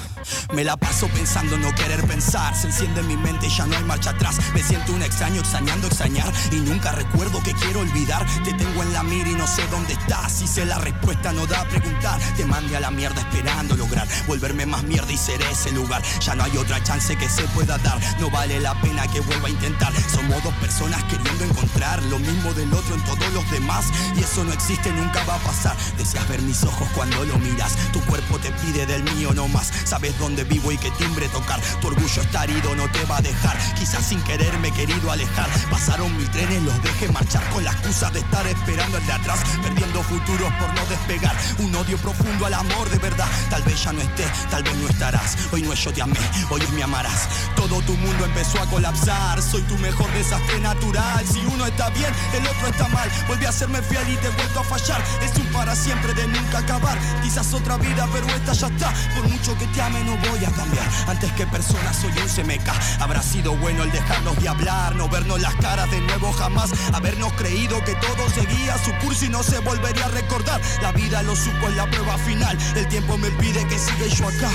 Me 0.53 0.63
la 0.63 0.77
paso 0.77 1.07
pensando 1.09 1.57
no 1.57 1.73
querer 1.75 2.05
pensar. 2.07 2.55
Se 2.55 2.67
enciende 2.67 3.01
en 3.01 3.07
mi 3.07 3.17
mente 3.17 3.47
y 3.47 3.49
ya 3.49 3.65
no 3.65 3.75
hay 3.75 3.83
marcha 3.83 4.11
atrás. 4.11 4.37
Me 4.53 4.63
siento 4.63 4.93
un 4.93 5.01
extraño 5.01 5.41
extrañando 5.41 5.87
extrañar. 5.87 6.31
Y 6.51 6.55
nunca 6.55 6.91
recuerdo 6.91 7.41
que 7.43 7.53
quiero 7.53 7.81
olvidar. 7.81 8.25
Te 8.43 8.53
tengo 8.53 8.83
en 8.83 8.93
la 8.93 9.03
mira 9.03 9.29
y 9.29 9.35
no 9.35 9.45
sé 9.45 9.65
dónde 9.67 9.93
estás. 9.93 10.31
Si 10.31 10.47
sé 10.47 10.65
la 10.65 10.77
respuesta, 10.79 11.31
no 11.33 11.45
da 11.45 11.61
a 11.61 11.65
preguntar. 11.65 12.19
Te 12.35 12.45
mandé 12.45 12.77
a 12.77 12.79
la 12.79 12.91
mierda 12.91 13.21
esperando 13.21 13.75
lograr 13.75 14.07
volverme 14.27 14.65
más 14.65 14.83
mierda 14.83 15.11
y 15.11 15.17
ser 15.17 15.41
ese 15.43 15.71
lugar. 15.71 16.01
Ya 16.21 16.35
no 16.35 16.43
hay 16.43 16.57
otra 16.57 16.81
chance 16.83 17.15
que 17.15 17.29
se 17.29 17.43
pueda 17.49 17.77
dar. 17.79 17.99
No 18.19 18.29
vale 18.29 18.59
la 18.59 18.79
pena 18.81 19.07
que 19.07 19.19
vuelva 19.21 19.47
a 19.47 19.51
intentar. 19.51 19.93
Somos 20.09 20.41
dos 20.43 20.53
personas 20.55 21.03
queriendo 21.05 21.43
encontrar 21.43 22.01
lo 22.03 22.19
mismo 22.19 22.53
del 22.53 22.73
otro 22.73 22.95
en 22.95 23.03
todos 23.03 23.33
los 23.33 23.49
demás. 23.51 23.85
Y 24.15 24.21
eso 24.21 24.43
no 24.43 24.53
existe, 24.53 24.91
nunca 24.91 25.23
va 25.25 25.35
a 25.35 25.39
pasar. 25.39 25.75
Deseas 25.97 26.27
ver 26.29 26.41
mis 26.41 26.63
ojos 26.63 26.87
cuando 26.95 27.23
lo 27.25 27.37
miras. 27.39 27.75
Tu 27.91 28.01
cuerpo 28.01 28.39
te 28.39 28.46
pide 28.51 28.85
del 28.85 29.03
mío 29.15 29.33
no 29.33 29.47
más. 29.47 29.71
Sabes 29.85 30.17
dónde 30.19 30.43
vivo 30.43 30.71
y 30.71 30.77
qué 30.77 30.91
timbre 30.91 31.27
tocar. 31.29 31.59
Tu 31.81 31.87
orgullo 31.87 32.21
está 32.21 32.43
herido, 32.43 32.75
no 32.75 32.89
te 32.91 33.03
va 33.05 33.17
a 33.17 33.21
dejar. 33.21 33.57
Quizás 33.75 34.05
sin 34.05 34.21
querer 34.23 34.57
me 34.59 34.69
he 34.69 34.71
querido 34.71 35.11
alejar. 35.11 35.49
Pasaron 35.69 36.15
mil 36.17 36.29
trenes, 36.31 36.61
los 36.63 36.81
dejé 36.83 37.11
marchar 37.11 37.43
con 37.49 37.63
la 37.63 37.71
excusa 37.71 38.09
de 38.11 38.19
estar 38.19 38.45
esperando 38.47 38.97
el 38.97 39.05
de 39.05 39.13
atrás. 39.13 39.39
Perdiendo 39.61 40.03
futuros 40.03 40.51
por 40.53 40.73
no 40.73 40.85
despegar. 40.87 41.35
Un 41.59 41.75
odio 41.75 41.97
profundo 41.97 42.45
al 42.45 42.53
amor 42.53 42.89
de 42.89 42.97
verdad. 42.97 43.27
Tal 43.49 43.63
vez 43.63 43.83
ya 43.83 43.93
no 43.93 44.01
esté, 44.01 44.25
tal 44.49 44.63
vez 44.63 44.75
no 44.75 44.87
estarás. 44.89 45.37
Hoy 45.51 45.61
no 45.61 45.73
es 45.73 45.83
yo 45.83 45.93
te 45.93 46.01
amé, 46.01 46.19
hoy 46.49 46.61
es 46.61 46.71
me 46.71 46.83
amarás. 46.83 47.27
Todo 47.55 47.81
tu 47.81 47.93
mundo 47.93 48.25
empezó 48.25 48.61
a 48.61 48.65
colapsar. 48.67 49.41
Soy 49.41 49.61
tu 49.63 49.77
mejor 49.77 50.11
desastre 50.13 50.59
natural. 50.59 51.25
Si 51.27 51.39
uno 51.39 51.65
está 51.65 51.89
bien, 51.89 52.11
el 52.33 52.47
otro 52.47 52.67
está 52.67 52.87
mal. 52.89 53.09
Volví 53.27 53.45
a 53.45 53.51
serme 53.51 53.81
fiel 53.81 54.07
y 54.09 54.15
te 54.17 54.29
vuelto 54.29 54.59
a 54.59 54.63
fallar. 54.63 55.01
Es 55.21 55.37
un 55.37 55.47
para 55.47 55.75
siempre 55.75 56.13
de 56.13 56.27
nunca 56.27 56.59
acabar. 56.59 56.97
Quizás 57.23 57.53
otra 57.53 57.77
vida, 57.77 58.07
pero 58.11 58.27
esta 58.37 58.53
ya 58.53 58.67
está. 58.67 58.93
Por 59.15 59.29
mucho 59.29 59.57
que 59.57 59.67
te 59.67 59.81
ame, 59.81 60.03
no 60.03 60.15
voy 60.29 60.45
a 60.45 60.51
cambiar. 60.51 60.87
Antes 61.07 61.31
que 61.33 61.45
persona 61.47 61.93
soy 61.93 62.11
un 62.21 62.29
semeca. 62.29 62.73
Habrá 62.99 63.21
sido 63.21 63.55
bueno 63.57 63.83
el 63.83 63.91
dejarnos 63.91 64.39
de 64.41 64.47
hablar, 64.47 64.95
no 64.95 65.09
vernos 65.09 65.41
las 65.41 65.55
caras 65.55 65.89
de 65.91 65.99
nuevo 66.01 66.31
jamás. 66.33 66.71
Habernos 66.93 67.33
creído 67.33 67.83
que 67.83 67.95
todo 67.95 68.29
seguía 68.29 68.77
su 68.77 68.91
curso 69.05 69.25
y 69.25 69.29
no 69.29 69.43
se 69.43 69.59
volvería 69.59 70.05
a 70.05 70.09
recordar. 70.09 70.61
La 70.81 70.91
vida 70.91 71.21
lo 71.23 71.35
supo 71.35 71.67
en 71.67 71.77
la 71.77 71.89
prueba 71.89 72.17
final. 72.19 72.57
El 72.75 72.87
tiempo 72.87 73.17
me 73.17 73.29
pide 73.31 73.67
que 73.67 73.77
siga 73.77 74.07
yo 74.07 74.27
acá. 74.27 74.51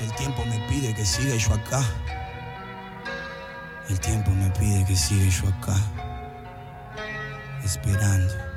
El 0.00 0.12
tiempo 0.12 0.44
me 0.46 0.58
pide 0.68 0.94
que 0.94 1.04
siga 1.04 1.36
yo 1.36 1.54
acá. 1.54 1.82
El 3.88 3.98
tiempo 4.00 4.30
me 4.30 4.50
pide 4.50 4.84
que 4.84 4.96
siga 4.96 5.28
yo 5.28 5.48
acá. 5.48 5.76
Esperando. 7.64 8.49